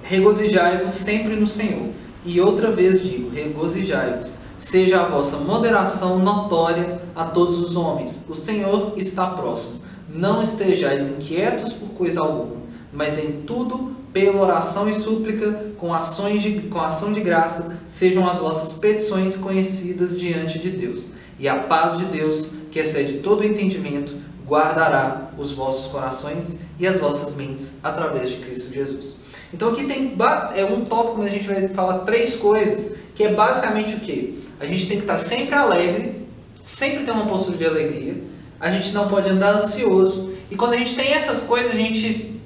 Regozijai-vos 0.03 0.93
sempre 0.93 1.36
no 1.36 1.47
Senhor. 1.47 1.89
E 2.23 2.39
outra 2.39 2.71
vez 2.71 3.01
digo: 3.01 3.29
regozijai-vos. 3.29 4.36
Seja 4.57 5.01
a 5.01 5.05
vossa 5.05 5.38
moderação 5.38 6.19
notória 6.19 6.99
a 7.15 7.25
todos 7.25 7.60
os 7.60 7.75
homens. 7.75 8.21
O 8.27 8.36
Senhor 8.36 8.93
está 8.95 9.27
próximo. 9.27 9.81
Não 10.10 10.41
estejais 10.41 11.10
inquietos 11.10 11.73
por 11.73 11.89
coisa 11.89 12.21
alguma, 12.21 12.62
mas 12.91 13.19
em 13.19 13.41
tudo, 13.41 13.95
pela 14.12 14.41
oração 14.41 14.89
e 14.89 14.93
súplica, 14.93 15.73
com, 15.77 15.93
ações 15.93 16.41
de, 16.41 16.62
com 16.62 16.81
ação 16.81 17.13
de 17.13 17.21
graça, 17.21 17.77
sejam 17.86 18.27
as 18.27 18.39
vossas 18.39 18.73
petições 18.73 19.36
conhecidas 19.36 20.17
diante 20.17 20.57
de 20.57 20.71
Deus. 20.71 21.07
E 21.38 21.47
a 21.47 21.60
paz 21.60 21.99
de 21.99 22.05
Deus, 22.05 22.51
que 22.71 22.79
excede 22.79 23.19
todo 23.19 23.41
o 23.41 23.45
entendimento, 23.45 24.15
guardará 24.47 25.31
os 25.38 25.51
vossos 25.51 25.91
corações 25.91 26.60
e 26.79 26.88
as 26.88 26.97
vossas 26.97 27.36
mentes 27.36 27.79
através 27.83 28.29
de 28.29 28.38
Cristo 28.38 28.73
Jesus. 28.73 29.17
Então 29.53 29.71
aqui 29.71 29.86
tem 29.86 30.15
é 30.55 30.65
um 30.65 30.86
tópico, 30.86 31.17
mas 31.17 31.27
a 31.27 31.29
gente 31.29 31.47
vai 31.47 31.67
falar 31.69 31.99
três 31.99 32.36
coisas, 32.36 32.97
que 33.15 33.23
é 33.23 33.33
basicamente 33.33 33.95
o 33.95 33.99
que? 33.99 34.43
A 34.60 34.65
gente 34.65 34.88
tem 34.88 34.97
que 34.97 35.03
estar 35.03 35.17
sempre 35.17 35.55
alegre, 35.55 36.27
sempre 36.60 37.03
ter 37.03 37.12
uma 37.12 37.25
postura 37.25 37.57
de 37.57 37.65
alegria, 37.65 38.23
a 38.60 38.71
gente 38.71 38.91
não 38.91 39.07
pode 39.07 39.29
andar 39.29 39.55
ansioso, 39.55 40.31
e 40.49 40.55
quando 40.55 40.73
a 40.73 40.77
gente 40.77 40.95
tem 40.95 41.13
essas 41.13 41.41
coisas, 41.41 41.73
a 41.73 41.77
gente, 41.77 42.41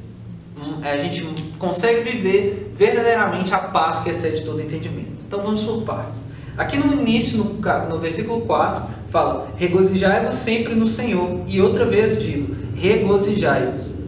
hum, 0.59 0.79
a 0.83 0.97
gente 0.97 1.23
consegue 1.57 2.01
viver 2.01 2.71
verdadeiramente 2.75 3.53
a 3.53 3.59
paz 3.59 3.99
que 3.99 4.09
excede 4.09 4.43
todo 4.43 4.61
entendimento. 4.61 5.23
Então 5.25 5.41
vamos 5.41 5.63
por 5.63 5.83
partes. 5.83 6.23
Aqui 6.57 6.77
no 6.77 7.01
início, 7.01 7.37
no, 7.37 7.89
no 7.89 7.99
versículo 7.99 8.41
4, 8.41 8.83
fala: 9.09 9.51
Regozijai-vos 9.55 10.33
sempre 10.33 10.75
no 10.75 10.87
Senhor. 10.87 11.41
E 11.47 11.61
outra 11.61 11.85
vez 11.85 12.21
digo: 12.21 12.55
regozijai-vos. 12.75 13.99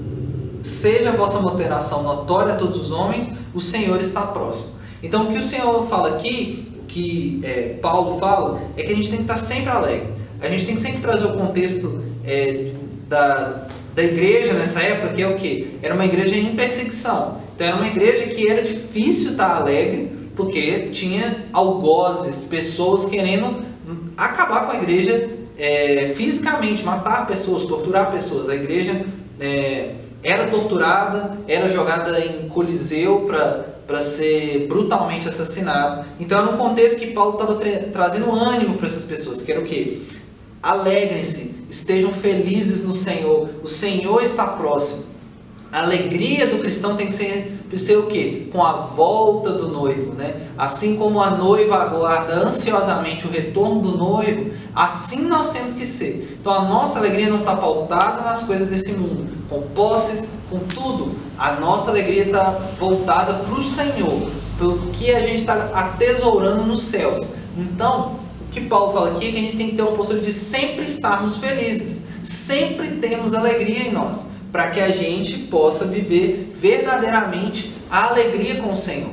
Seja 0.62 1.10
a 1.10 1.14
vossa 1.14 1.40
moderação 1.40 2.04
notória 2.04 2.54
a 2.54 2.56
todos 2.56 2.80
os 2.80 2.92
homens, 2.92 3.30
o 3.54 3.60
Senhor 3.60 4.00
está 4.00 4.22
próximo. 4.22 4.70
Então, 5.02 5.24
o 5.24 5.34
que 5.34 5.38
o 5.38 5.44
Senhor 5.44 5.84
fala 5.88 6.16
aqui, 6.16 6.66
o 6.80 6.84
que 6.84 7.42
é, 7.44 7.78
Paulo 7.82 8.18
fala, 8.18 8.62
é 8.78 8.84
que 8.84 8.94
a 8.94 8.96
gente 8.96 9.10
tem 9.10 9.18
que 9.18 9.24
estar 9.24 9.36
sempre 9.36 9.70
alegre. 9.70 10.08
A 10.42 10.48
gente 10.48 10.66
tem 10.66 10.76
que 10.76 10.82
sempre 10.82 11.02
trazer 11.02 11.26
o 11.26 11.34
contexto 11.34 12.02
é, 12.26 12.72
da, 13.10 13.68
da 13.94 14.04
igreja 14.04 14.54
nessa 14.54 14.82
época, 14.82 15.14
que 15.14 15.22
é 15.22 15.28
o 15.28 15.36
que? 15.36 15.78
Era 15.84 15.94
uma 15.94 16.06
igreja 16.06 16.36
em 16.36 16.56
perseguição. 16.56 17.42
Então, 17.54 17.68
era 17.68 17.76
uma 17.76 17.88
igreja 17.88 18.28
que 18.28 18.50
era 18.50 18.62
difícil 18.62 19.32
estar 19.32 19.58
alegre, 19.58 20.23
porque 20.36 20.90
tinha 20.90 21.48
algozes, 21.54 22.44
pessoas 22.44 23.06
querendo 23.06 23.64
acabar 24.18 24.66
com 24.66 24.72
a 24.72 24.76
igreja 24.76 25.30
é, 25.58 26.14
fisicamente, 26.16 26.84
matar 26.84 27.28
pessoas, 27.28 27.66
torturar 27.66 28.12
pessoas. 28.12 28.50
A 28.50 28.56
igreja 28.56 29.06
é, 29.40 29.96
era 30.24 30.48
torturada, 30.48 31.40
era 31.48 31.70
jogada 31.70 32.20
em 32.20 32.48
coliseu 32.48 33.28
para 33.86 34.02
ser 34.02 34.68
brutalmente 34.68 35.28
assassinado. 35.28 36.06
Então 36.20 36.40
era 36.40 36.50
um 36.50 36.58
contexto 36.58 36.98
que 36.98 37.08
Paulo 37.08 37.34
estava 37.34 37.56
tra 37.56 37.72
trazendo 37.92 38.32
ânimo 38.32 38.76
para 38.78 38.88
essas 38.88 39.04
pessoas, 39.04 39.42
que 39.42 39.52
era 39.52 39.62
o 39.62 39.66
quê? 39.66 40.00
Alegrem-se, 40.62 41.66
estejam 41.70 42.14
felizes 42.14 42.84
no 42.84 42.94
Senhor, 42.94 43.50
o 43.62 43.68
Senhor 43.68 44.24
está 44.24 44.48
próximo. 44.48 45.03
A 45.74 45.80
alegria 45.80 46.46
do 46.46 46.60
cristão 46.60 46.96
tem 46.96 47.08
que 47.08 47.14
ser, 47.14 47.60
ser 47.76 47.98
o 47.98 48.06
quê? 48.06 48.48
Com 48.52 48.64
a 48.64 48.74
volta 48.74 49.54
do 49.54 49.70
noivo, 49.70 50.14
né? 50.14 50.36
Assim 50.56 50.98
como 50.98 51.20
a 51.20 51.32
noiva 51.32 51.78
aguarda 51.78 52.36
ansiosamente 52.36 53.26
o 53.26 53.32
retorno 53.32 53.82
do 53.82 53.98
noivo, 53.98 54.52
assim 54.76 55.26
nós 55.26 55.50
temos 55.50 55.74
que 55.74 55.84
ser. 55.84 56.38
Então 56.40 56.54
a 56.54 56.66
nossa 56.66 57.00
alegria 57.00 57.28
não 57.28 57.40
está 57.40 57.56
pautada 57.56 58.22
nas 58.22 58.44
coisas 58.44 58.68
desse 58.68 58.92
mundo, 58.92 59.28
com 59.50 59.64
posses, 59.74 60.28
com 60.48 60.60
tudo. 60.60 61.16
A 61.40 61.54
nossa 61.54 61.90
alegria 61.90 62.26
está 62.26 62.52
voltada 62.80 63.34
para 63.34 63.56
o 63.56 63.62
Senhor, 63.64 64.30
pelo 64.60 64.78
que 64.92 65.12
a 65.12 65.22
gente 65.22 65.38
está 65.38 65.72
atesourando 65.74 66.64
nos 66.66 66.84
céus. 66.84 67.26
Então, 67.58 68.20
o 68.42 68.52
que 68.52 68.62
Paulo 68.62 68.94
fala 68.94 69.10
aqui 69.14 69.30
é 69.30 69.32
que 69.32 69.38
a 69.40 69.42
gente 69.42 69.58
tem 69.58 69.70
que 69.72 69.76
ter 69.76 69.82
uma 69.82 69.94
postura 69.94 70.20
de 70.20 70.32
sempre 70.32 70.86
estarmos 70.86 71.38
felizes, 71.38 72.02
sempre 72.22 72.92
termos 72.98 73.34
alegria 73.34 73.88
em 73.88 73.92
nós 73.92 74.33
para 74.54 74.70
que 74.70 74.80
a 74.80 74.90
gente 74.90 75.40
possa 75.50 75.86
viver 75.86 76.52
verdadeiramente 76.54 77.74
a 77.90 78.10
alegria 78.10 78.58
com 78.58 78.72
o 78.72 78.76
Senhor. 78.76 79.12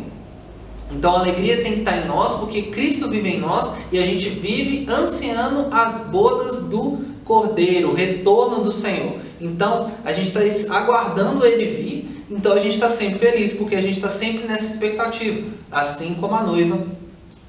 Então 0.92 1.16
a 1.16 1.20
alegria 1.20 1.62
tem 1.62 1.72
que 1.72 1.78
estar 1.78 1.96
em 1.96 2.06
nós, 2.06 2.34
porque 2.34 2.64
Cristo 2.64 3.08
vive 3.08 3.30
em 3.30 3.40
nós 3.40 3.72
e 3.90 3.98
a 3.98 4.02
gente 4.02 4.28
vive 4.28 4.86
ansiando 4.92 5.68
as 5.70 6.08
bodas 6.08 6.64
do 6.64 7.04
Cordeiro, 7.24 7.90
o 7.90 7.94
retorno 7.94 8.62
do 8.62 8.70
Senhor. 8.70 9.14
Então 9.40 9.90
a 10.04 10.12
gente 10.12 10.36
está 10.36 10.76
aguardando 10.76 11.46
ele 11.46 11.64
vir, 11.64 12.24
então 12.30 12.52
a 12.52 12.58
gente 12.58 12.74
está 12.74 12.90
sempre 12.90 13.18
feliz, 13.18 13.54
porque 13.54 13.76
a 13.76 13.80
gente 13.80 13.94
está 13.94 14.10
sempre 14.10 14.46
nessa 14.46 14.66
expectativa, 14.66 15.48
assim 15.72 16.14
como 16.14 16.34
a 16.34 16.42
noiva 16.42 16.86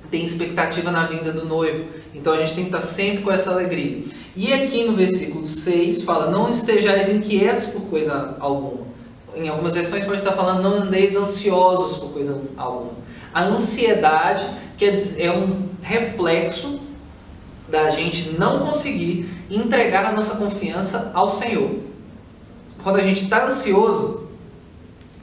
tem 0.10 0.23
expectativa 0.23 0.91
na 0.91 1.06
vinda 1.06 1.34
do 1.34 1.45
noivo. 1.45 1.86
Então 2.13 2.34
a 2.34 2.38
gente 2.38 2.54
tem 2.54 2.63
que 2.65 2.69
estar 2.69 2.82
sempre 2.82 3.24
com 3.24 3.32
essa 3.32 3.52
alegria. 3.52 4.04
E 4.36 4.54
aqui 4.54 4.84
no 4.84 4.95
versículo 4.95 5.45
6 5.45 6.04
fala: 6.04 6.30
Não 6.30 6.50
estejais 6.50 7.10
inquietos 7.10 7.65
por 7.65 7.82
coisa 7.84 8.36
alguma. 8.39 8.91
Em 9.36 9.47
algumas 9.47 9.74
versões 9.74 10.04
pode 10.04 10.17
estar 10.17 10.34
falando: 10.34 10.62
Não 10.62 10.74
andeis 10.74 11.15
ansiosos 11.15 11.97
por 11.97 12.12
coisa 12.12 12.41
alguma. 12.58 12.91
A 13.34 13.43
ansiedade 13.43 14.45
quer 14.78 14.91
dizer, 14.91 15.24
é 15.24 15.32
um 15.32 15.69
reflexo 15.82 16.80
da 17.69 17.89
gente 17.89 18.32
não 18.38 18.65
conseguir 18.65 19.30
entregar 19.50 20.06
a 20.06 20.12
nossa 20.12 20.36
confiança 20.36 21.12
ao 21.13 21.30
Senhor. 21.30 21.71
Quando 22.84 22.97
a 22.97 23.02
gente 23.02 23.24
está 23.24 23.45
ansioso, 23.45 24.28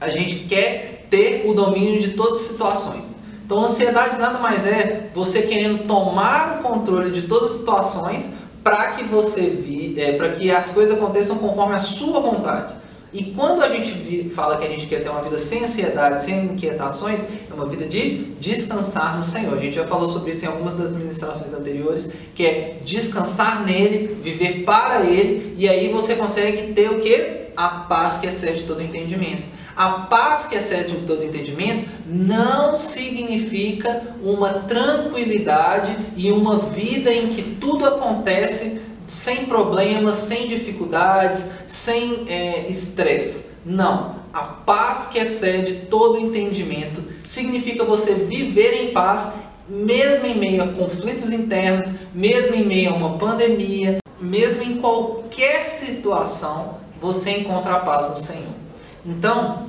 a 0.00 0.08
gente 0.08 0.46
quer 0.46 1.06
ter 1.10 1.46
o 1.46 1.52
domínio 1.52 2.00
de 2.00 2.10
todas 2.10 2.36
as 2.36 2.42
situações. 2.42 3.17
Então, 3.48 3.64
ansiedade 3.64 4.18
nada 4.18 4.38
mais 4.38 4.66
é 4.66 5.08
você 5.14 5.40
querendo 5.40 5.86
tomar 5.86 6.60
o 6.60 6.62
controle 6.62 7.10
de 7.10 7.22
todas 7.22 7.52
as 7.52 7.56
situações 7.56 8.28
para 8.62 8.88
que 8.88 9.04
você 9.04 9.40
vi, 9.40 9.98
é, 9.98 10.12
para 10.18 10.28
que 10.32 10.50
as 10.50 10.68
coisas 10.68 10.94
aconteçam 10.94 11.38
conforme 11.38 11.74
a 11.74 11.78
sua 11.78 12.20
vontade. 12.20 12.74
E 13.10 13.24
quando 13.24 13.62
a 13.62 13.70
gente 13.70 14.28
fala 14.28 14.58
que 14.58 14.66
a 14.66 14.68
gente 14.68 14.86
quer 14.86 15.02
ter 15.02 15.08
uma 15.08 15.22
vida 15.22 15.38
sem 15.38 15.64
ansiedade, 15.64 16.22
sem 16.22 16.44
inquietações, 16.44 17.24
é 17.50 17.54
uma 17.54 17.64
vida 17.64 17.86
de 17.86 18.24
descansar 18.38 19.16
no 19.16 19.24
Senhor. 19.24 19.54
A 19.56 19.60
gente 19.62 19.76
já 19.76 19.86
falou 19.86 20.06
sobre 20.06 20.32
isso 20.32 20.44
em 20.44 20.48
algumas 20.48 20.74
das 20.74 20.92
ministrações 20.92 21.54
anteriores, 21.54 22.10
que 22.34 22.44
é 22.44 22.80
descansar 22.84 23.64
nele, 23.64 24.14
viver 24.22 24.64
para 24.64 25.06
ele, 25.06 25.54
e 25.56 25.66
aí 25.66 25.90
você 25.90 26.16
consegue 26.16 26.74
ter 26.74 26.90
o 26.90 26.98
que? 26.98 27.48
A 27.56 27.68
paz 27.88 28.18
que 28.18 28.26
excede 28.26 28.64
todo 28.64 28.82
entendimento. 28.82 29.48
A 29.78 29.90
paz 29.90 30.46
que 30.46 30.56
excede 30.56 31.06
todo 31.06 31.24
entendimento 31.24 31.88
não 32.04 32.76
significa 32.76 34.02
uma 34.20 34.48
tranquilidade 34.54 35.96
e 36.16 36.32
uma 36.32 36.58
vida 36.58 37.14
em 37.14 37.28
que 37.28 37.42
tudo 37.60 37.86
acontece 37.86 38.80
sem 39.06 39.46
problemas, 39.46 40.16
sem 40.16 40.48
dificuldades, 40.48 41.46
sem 41.68 42.24
é, 42.26 42.68
estresse. 42.68 43.50
Não. 43.64 44.16
A 44.32 44.42
paz 44.42 45.06
que 45.06 45.18
excede 45.20 45.86
todo 45.88 46.18
entendimento 46.18 47.00
significa 47.22 47.84
você 47.84 48.14
viver 48.14 48.82
em 48.82 48.92
paz, 48.92 49.34
mesmo 49.68 50.26
em 50.26 50.36
meio 50.36 50.64
a 50.64 50.68
conflitos 50.72 51.30
internos, 51.30 51.92
mesmo 52.12 52.56
em 52.56 52.66
meio 52.66 52.90
a 52.90 52.96
uma 52.96 53.16
pandemia, 53.16 53.98
mesmo 54.20 54.60
em 54.60 54.78
qualquer 54.78 55.68
situação, 55.68 56.78
você 57.00 57.30
encontra 57.30 57.74
a 57.74 57.78
paz 57.78 58.08
no 58.10 58.16
Senhor. 58.16 58.58
Então, 59.06 59.67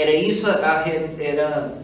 era 0.00 0.12
isso 0.14 0.48
a, 0.48 0.84
era 1.18 1.78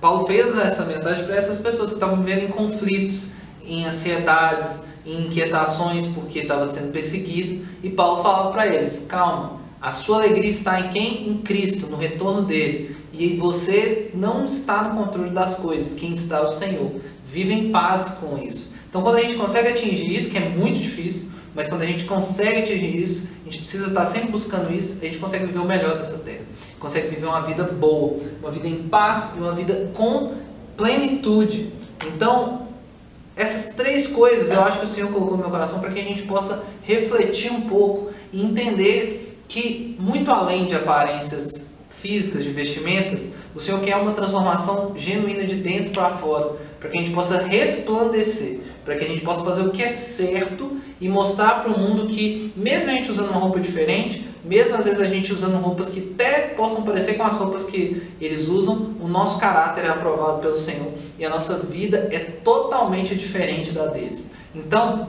Paulo 0.00 0.26
fez 0.26 0.56
essa 0.58 0.84
mensagem 0.84 1.24
para 1.24 1.36
essas 1.36 1.58
pessoas 1.58 1.88
que 1.88 1.94
estavam 1.94 2.22
vivendo 2.22 2.44
em 2.44 2.48
conflitos, 2.48 3.26
em 3.64 3.84
ansiedades, 3.84 4.82
em 5.04 5.26
inquietações 5.26 6.06
porque 6.06 6.40
estava 6.40 6.68
sendo 6.68 6.92
perseguido, 6.92 7.66
e 7.82 7.90
Paulo 7.90 8.22
falava 8.22 8.50
para 8.50 8.66
eles: 8.66 9.06
"Calma, 9.08 9.60
a 9.80 9.92
sua 9.92 10.16
alegria 10.16 10.48
está 10.48 10.80
em 10.80 10.88
quem? 10.88 11.28
Em 11.28 11.38
Cristo, 11.38 11.86
no 11.86 11.96
retorno 11.96 12.42
dele. 12.42 12.96
E 13.12 13.36
você 13.36 14.10
não 14.14 14.44
está 14.44 14.82
no 14.82 15.04
controle 15.04 15.30
das 15.30 15.54
coisas, 15.56 15.94
quem 15.94 16.12
está 16.12 16.38
é 16.38 16.42
o 16.42 16.48
Senhor. 16.48 16.92
Vive 17.26 17.52
em 17.52 17.70
paz 17.70 18.18
com 18.20 18.36
isso. 18.38 18.72
Então, 18.88 19.02
quando 19.02 19.16
a 19.16 19.22
gente 19.22 19.36
consegue 19.36 19.68
atingir 19.68 20.14
isso, 20.14 20.30
que 20.30 20.38
é 20.38 20.48
muito 20.48 20.78
difícil, 20.78 21.28
mas 21.56 21.68
quando 21.68 21.80
a 21.80 21.86
gente 21.86 22.04
consegue 22.04 22.60
atingir 22.60 23.00
isso, 23.00 23.30
a 23.40 23.44
gente 23.46 23.60
precisa 23.60 23.86
estar 23.86 24.04
sempre 24.04 24.28
buscando 24.28 24.70
isso, 24.74 24.98
a 25.00 25.06
gente 25.06 25.16
consegue 25.16 25.46
viver 25.46 25.58
o 25.58 25.64
melhor 25.64 25.96
dessa 25.96 26.18
terra. 26.18 26.42
Consegue 26.78 27.08
viver 27.08 27.24
uma 27.24 27.40
vida 27.40 27.64
boa, 27.64 28.18
uma 28.42 28.50
vida 28.50 28.68
em 28.68 28.82
paz 28.82 29.32
e 29.36 29.40
uma 29.40 29.52
vida 29.52 29.90
com 29.94 30.34
plenitude. 30.76 31.72
Então, 32.06 32.68
essas 33.34 33.74
três 33.74 34.06
coisas 34.06 34.50
eu 34.50 34.60
acho 34.64 34.80
que 34.80 34.84
o 34.84 34.88
Senhor 34.88 35.10
colocou 35.10 35.38
no 35.38 35.44
meu 35.44 35.50
coração 35.50 35.80
para 35.80 35.90
que 35.90 35.98
a 35.98 36.04
gente 36.04 36.24
possa 36.24 36.62
refletir 36.82 37.50
um 37.50 37.62
pouco 37.62 38.10
e 38.30 38.42
entender 38.42 39.40
que, 39.48 39.96
muito 39.98 40.30
além 40.30 40.66
de 40.66 40.74
aparências 40.74 41.76
físicas, 41.88 42.44
de 42.44 42.50
vestimentas, 42.50 43.30
o 43.54 43.60
Senhor 43.60 43.80
quer 43.80 43.96
uma 43.96 44.12
transformação 44.12 44.92
genuína 44.94 45.44
de 45.44 45.54
dentro 45.54 45.90
para 45.90 46.10
fora, 46.10 46.54
para 46.78 46.90
que 46.90 46.98
a 46.98 47.00
gente 47.00 47.14
possa 47.14 47.38
resplandecer 47.38 48.65
para 48.86 48.94
que 48.94 49.04
a 49.04 49.08
gente 49.08 49.22
possa 49.22 49.42
fazer 49.42 49.62
o 49.62 49.70
que 49.70 49.82
é 49.82 49.88
certo 49.88 50.78
e 51.00 51.08
mostrar 51.08 51.60
para 51.60 51.72
o 51.72 51.78
mundo 51.78 52.06
que, 52.06 52.52
mesmo 52.56 52.88
a 52.88 52.92
gente 52.92 53.10
usando 53.10 53.30
uma 53.30 53.40
roupa 53.40 53.58
diferente, 53.58 54.24
mesmo 54.44 54.76
às 54.76 54.84
vezes 54.84 55.00
a 55.00 55.06
gente 55.06 55.32
usando 55.32 55.56
roupas 55.56 55.88
que 55.88 56.14
até 56.14 56.42
possam 56.54 56.82
parecer 56.82 57.14
com 57.14 57.24
as 57.24 57.36
roupas 57.36 57.64
que 57.64 58.00
eles 58.20 58.46
usam, 58.46 58.94
o 59.00 59.08
nosso 59.08 59.40
caráter 59.40 59.84
é 59.84 59.88
aprovado 59.88 60.38
pelo 60.38 60.56
Senhor 60.56 60.92
e 61.18 61.24
a 61.24 61.28
nossa 61.28 61.58
vida 61.58 62.08
é 62.12 62.20
totalmente 62.20 63.16
diferente 63.16 63.72
da 63.72 63.86
deles. 63.86 64.28
Então, 64.54 65.08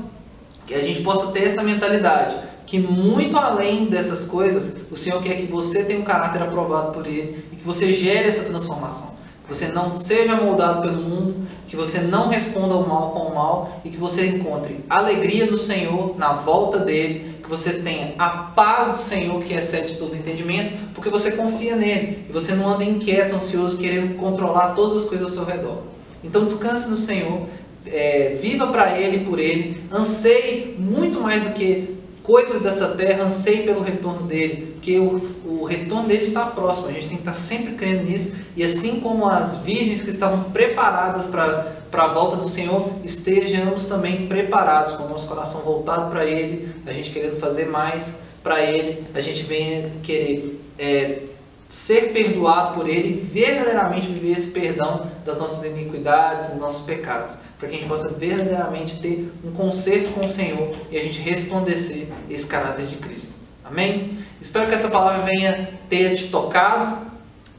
que 0.65 0.73
a 0.73 0.81
gente 0.81 1.03
possa 1.03 1.31
ter 1.31 1.43
essa 1.45 1.61
mentalidade, 1.61 2.35
que 2.65 2.79
muito 2.79 3.37
além 3.37 3.85
dessas 3.85 4.23
coisas, 4.23 4.81
o 4.89 4.95
Senhor 4.95 5.21
quer 5.21 5.35
que 5.35 5.45
você 5.45 5.83
tenha 5.83 5.99
um 5.99 6.03
caráter 6.03 6.41
aprovado 6.41 6.91
por 6.91 7.05
Ele 7.05 7.45
e 7.53 7.55
que 7.55 7.63
você 7.63 7.93
gere 7.93 8.27
essa 8.27 8.43
transformação 8.43 9.15
você 9.47 9.67
não 9.67 9.93
seja 9.93 10.35
moldado 10.35 10.81
pelo 10.81 11.01
mundo, 11.01 11.47
que 11.67 11.75
você 11.75 11.99
não 11.99 12.27
responda 12.27 12.73
ao 12.73 12.85
mal 12.85 13.11
com 13.11 13.19
o 13.19 13.35
mal 13.35 13.81
e 13.83 13.89
que 13.89 13.97
você 13.97 14.27
encontre 14.27 14.83
alegria 14.89 15.45
no 15.45 15.57
Senhor, 15.57 16.17
na 16.17 16.33
volta 16.33 16.79
dele, 16.79 17.37
que 17.41 17.49
você 17.49 17.73
tenha 17.73 18.13
a 18.17 18.29
paz 18.29 18.89
do 18.89 18.97
Senhor 18.97 19.41
que 19.41 19.53
excede 19.53 19.95
todo 19.95 20.15
entendimento, 20.15 20.77
porque 20.93 21.09
você 21.09 21.31
confia 21.31 21.75
nele 21.75 22.25
e 22.29 22.31
você 22.31 22.53
não 22.53 22.67
anda 22.67 22.83
inquieto, 22.83 23.35
ansioso, 23.35 23.77
querendo 23.77 24.17
controlar 24.17 24.73
todas 24.73 25.03
as 25.03 25.09
coisas 25.09 25.27
ao 25.27 25.33
seu 25.33 25.45
redor. 25.45 25.83
Então 26.23 26.43
descanse 26.43 26.89
no 26.89 26.97
Senhor, 26.97 27.43
é, 27.85 28.37
viva 28.41 28.67
para 28.67 28.97
Ele 28.97 29.17
e 29.17 29.25
por 29.25 29.39
Ele, 29.39 29.81
anseie 29.91 30.75
muito 30.77 31.21
mais 31.21 31.43
do 31.45 31.53
que 31.53 31.96
coisas 32.27 32.59
dessa 32.61 32.89
terra, 32.89 33.23
anseie 33.23 33.63
pelo 33.63 33.81
retorno 33.81 34.23
dele, 34.23 34.73
porque 34.73 34.99
o, 34.99 35.15
o 35.45 35.63
retorno 35.63 36.09
dele 36.09 36.23
está 36.23 36.45
próximo, 36.47 36.89
a 36.89 36.91
gente 36.91 37.07
tem 37.07 37.15
que 37.15 37.21
estar 37.21 37.33
sempre 37.33 37.75
crendo 37.75 38.03
nisso, 38.03 38.33
e 38.53 38.61
assim 38.65 38.99
como 38.99 39.25
as 39.25 39.55
virgens 39.55 40.01
que 40.01 40.09
estavam 40.09 40.51
preparadas 40.51 41.25
para 41.25 41.73
a 41.93 42.07
volta 42.07 42.35
do 42.35 42.43
Senhor, 42.43 42.91
estejamos 43.01 43.85
também 43.85 44.27
preparados, 44.27 44.91
com 44.93 45.03
o 45.03 45.09
nosso 45.09 45.25
coração 45.25 45.61
voltado 45.61 46.09
para 46.09 46.25
Ele, 46.25 46.69
a 46.85 46.91
gente 46.91 47.11
querendo 47.11 47.39
fazer 47.39 47.67
mais 47.67 48.19
para 48.43 48.61
Ele, 48.61 49.07
a 49.15 49.21
gente 49.21 49.43
vem 49.43 49.89
querer 50.03 50.61
é, 50.77 51.21
ser 51.69 52.11
perdoado 52.11 52.75
por 52.75 52.89
Ele 52.89 53.13
verdadeiramente 53.21 54.07
viver 54.07 54.33
esse 54.33 54.47
perdão 54.47 55.09
das 55.23 55.39
nossas 55.39 55.63
iniquidades, 55.63 56.49
dos 56.49 56.59
nossos 56.59 56.85
pecados, 56.85 57.37
para 57.57 57.67
que 57.67 57.75
a 57.75 57.77
gente 57.79 57.87
possa 57.87 58.09
verdadeiramente 58.09 58.99
ter 58.99 59.31
um 59.43 59.51
conserto 59.51 60.11
com 60.13 60.21
o 60.21 60.29
Senhor 60.29 60.75
e 60.91 60.97
a 60.97 61.01
gente 61.01 61.19
resplandecer 61.19 62.07
esse 62.29 62.45
caráter 62.45 62.85
de 62.85 62.97
Cristo. 62.97 63.33
Amém? 63.63 64.11
Espero 64.39 64.67
que 64.67 64.75
essa 64.75 64.89
palavra 64.89 65.23
venha 65.23 65.79
ter 65.89 66.15
te 66.15 66.27
tocado, 66.27 67.07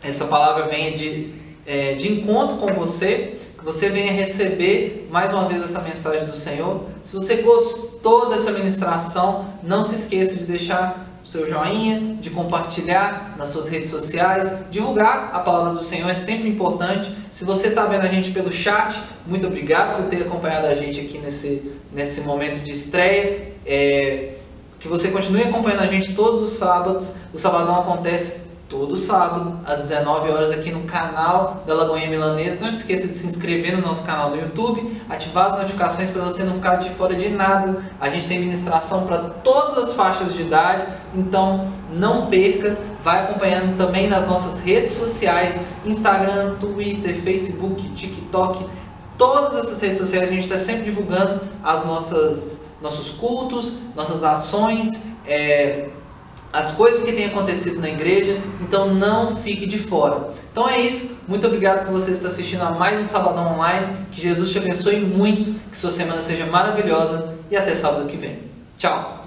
essa 0.03 0.27
palavra 0.27 0.69
venha 0.69 0.97
de, 0.97 1.35
é, 1.67 1.95
de 1.95 2.13
encontro 2.13 2.57
com 2.59 2.69
você, 2.69 3.37
que 3.59 3.65
você 3.65 3.89
venha 3.89 4.13
receber 4.13 5.09
mais 5.11 5.33
uma 5.33 5.49
vez 5.49 5.61
essa 5.61 5.81
mensagem 5.81 6.25
do 6.25 6.37
Senhor. 6.37 6.85
Se 7.03 7.13
você 7.15 7.37
gostou 7.43 8.31
dessa 8.31 8.53
ministração, 8.53 9.47
não 9.63 9.83
se 9.83 9.97
esqueça 9.97 10.37
de 10.37 10.45
deixar 10.45 11.18
seu 11.23 11.47
joinha, 11.47 12.17
de 12.21 12.31
compartilhar 12.31 13.35
nas 13.37 13.51
suas 13.51 13.69
redes 13.69 13.91
sociais, 13.91 14.51
divulgar 14.71 15.31
a 15.35 15.41
palavra 15.41 15.73
do 15.73 15.83
Senhor 15.83 16.09
é 16.09 16.15
sempre 16.15 16.49
importante. 16.49 17.13
Se 17.31 17.45
você 17.45 17.69
está 17.69 17.85
vendo 17.87 18.03
a 18.03 18.09
gente 18.09 18.31
pelo 18.31 18.51
chat, 18.51 19.01
muito 19.27 19.47
obrigado 19.47 19.97
por 19.97 20.09
ter 20.09 20.23
acompanhado 20.23 20.67
a 20.67 20.75
gente 20.75 21.01
aqui 21.01 21.19
nesse, 21.19 21.73
nesse 21.93 22.23
momento 22.23 22.61
de 22.61 22.73
estreia. 22.73 23.53
É, 23.67 24.35
que 24.79 24.87
você 24.87 25.09
continue 25.09 25.43
acompanhando 25.43 25.83
a 25.83 25.87
gente 25.87 26.15
todos 26.15 26.41
os 26.41 26.51
sábados. 26.51 27.15
O 27.33 27.39
Sabadão 27.39 27.81
acontece 27.81 28.48
todo 28.69 28.97
sábado, 28.97 29.59
às 29.65 29.81
19 29.81 30.31
horas, 30.31 30.51
aqui 30.51 30.71
no 30.71 30.83
canal 30.83 31.63
da 31.67 31.75
Lagoinha 31.75 32.09
Milanesa. 32.09 32.61
Não 32.61 32.69
esqueça 32.69 33.09
de 33.09 33.15
se 33.15 33.27
inscrever 33.27 33.75
no 33.75 33.87
nosso 33.87 34.05
canal 34.05 34.31
do 34.31 34.37
YouTube, 34.37 35.01
ativar 35.09 35.47
as 35.47 35.57
notificações 35.57 36.11
para 36.11 36.23
você 36.23 36.45
não 36.45 36.55
ficar 36.55 36.77
de 36.77 36.91
fora 36.91 37.15
de 37.15 37.31
nada. 37.31 37.83
A 37.99 38.11
gente 38.11 38.29
tem 38.29 38.39
ministração 38.39 39.07
para 39.07 39.19
todas 39.19 39.79
as 39.79 39.95
faixas 39.95 40.35
de 40.35 40.43
idade, 40.43 40.87
então 41.15 41.67
não 41.91 42.27
perca. 42.27 42.77
Vai 43.03 43.21
acompanhando 43.21 43.77
também 43.79 44.07
nas 44.07 44.27
nossas 44.27 44.61
redes 44.61 44.93
sociais: 44.93 45.59
Instagram, 45.87 46.57
Twitter, 46.57 47.15
Facebook, 47.15 47.89
TikTok. 47.95 48.67
Todas 49.17 49.57
essas 49.57 49.81
redes 49.81 49.99
sociais 49.99 50.29
a 50.29 50.33
gente 50.33 50.45
está 50.45 50.59
sempre 50.59 50.85
divulgando 50.85 51.41
as 51.65 51.85
nossas 51.87 52.69
nossos 52.83 53.11
cultos, 53.11 53.79
nossas 53.97 54.23
ações. 54.23 55.01
É, 55.27 55.89
as 56.53 56.73
coisas 56.73 57.03
que 57.03 57.13
têm 57.13 57.27
acontecido 57.27 57.81
na 57.81 57.89
igreja, 57.89 58.39
então 58.61 58.95
não 58.95 59.37
fique 59.37 59.67
de 59.67 59.79
fora. 59.79 60.31
Então 60.51 60.69
é 60.69 60.79
isso, 60.81 61.19
muito 61.29 61.47
obrigado 61.47 61.85
por 61.85 61.93
você 61.93 62.11
estar 62.11 62.29
assistindo 62.29 62.63
a 62.63 62.71
mais 62.71 62.99
um 62.99 63.05
Sabadão 63.05 63.55
Online, 63.55 63.89
que 64.11 64.21
Jesus 64.21 64.51
te 64.51 64.59
abençoe 64.59 65.01
muito, 65.01 65.55
que 65.71 65.77
sua 65.77 65.91
semana 65.91 66.21
seja 66.21 66.47
maravilhosa 66.47 67.35
e 67.51 67.57
até 67.57 67.75
sábado 67.75 68.07
que 68.07 68.17
vem. 68.17 68.39
Tchau! 68.77 69.18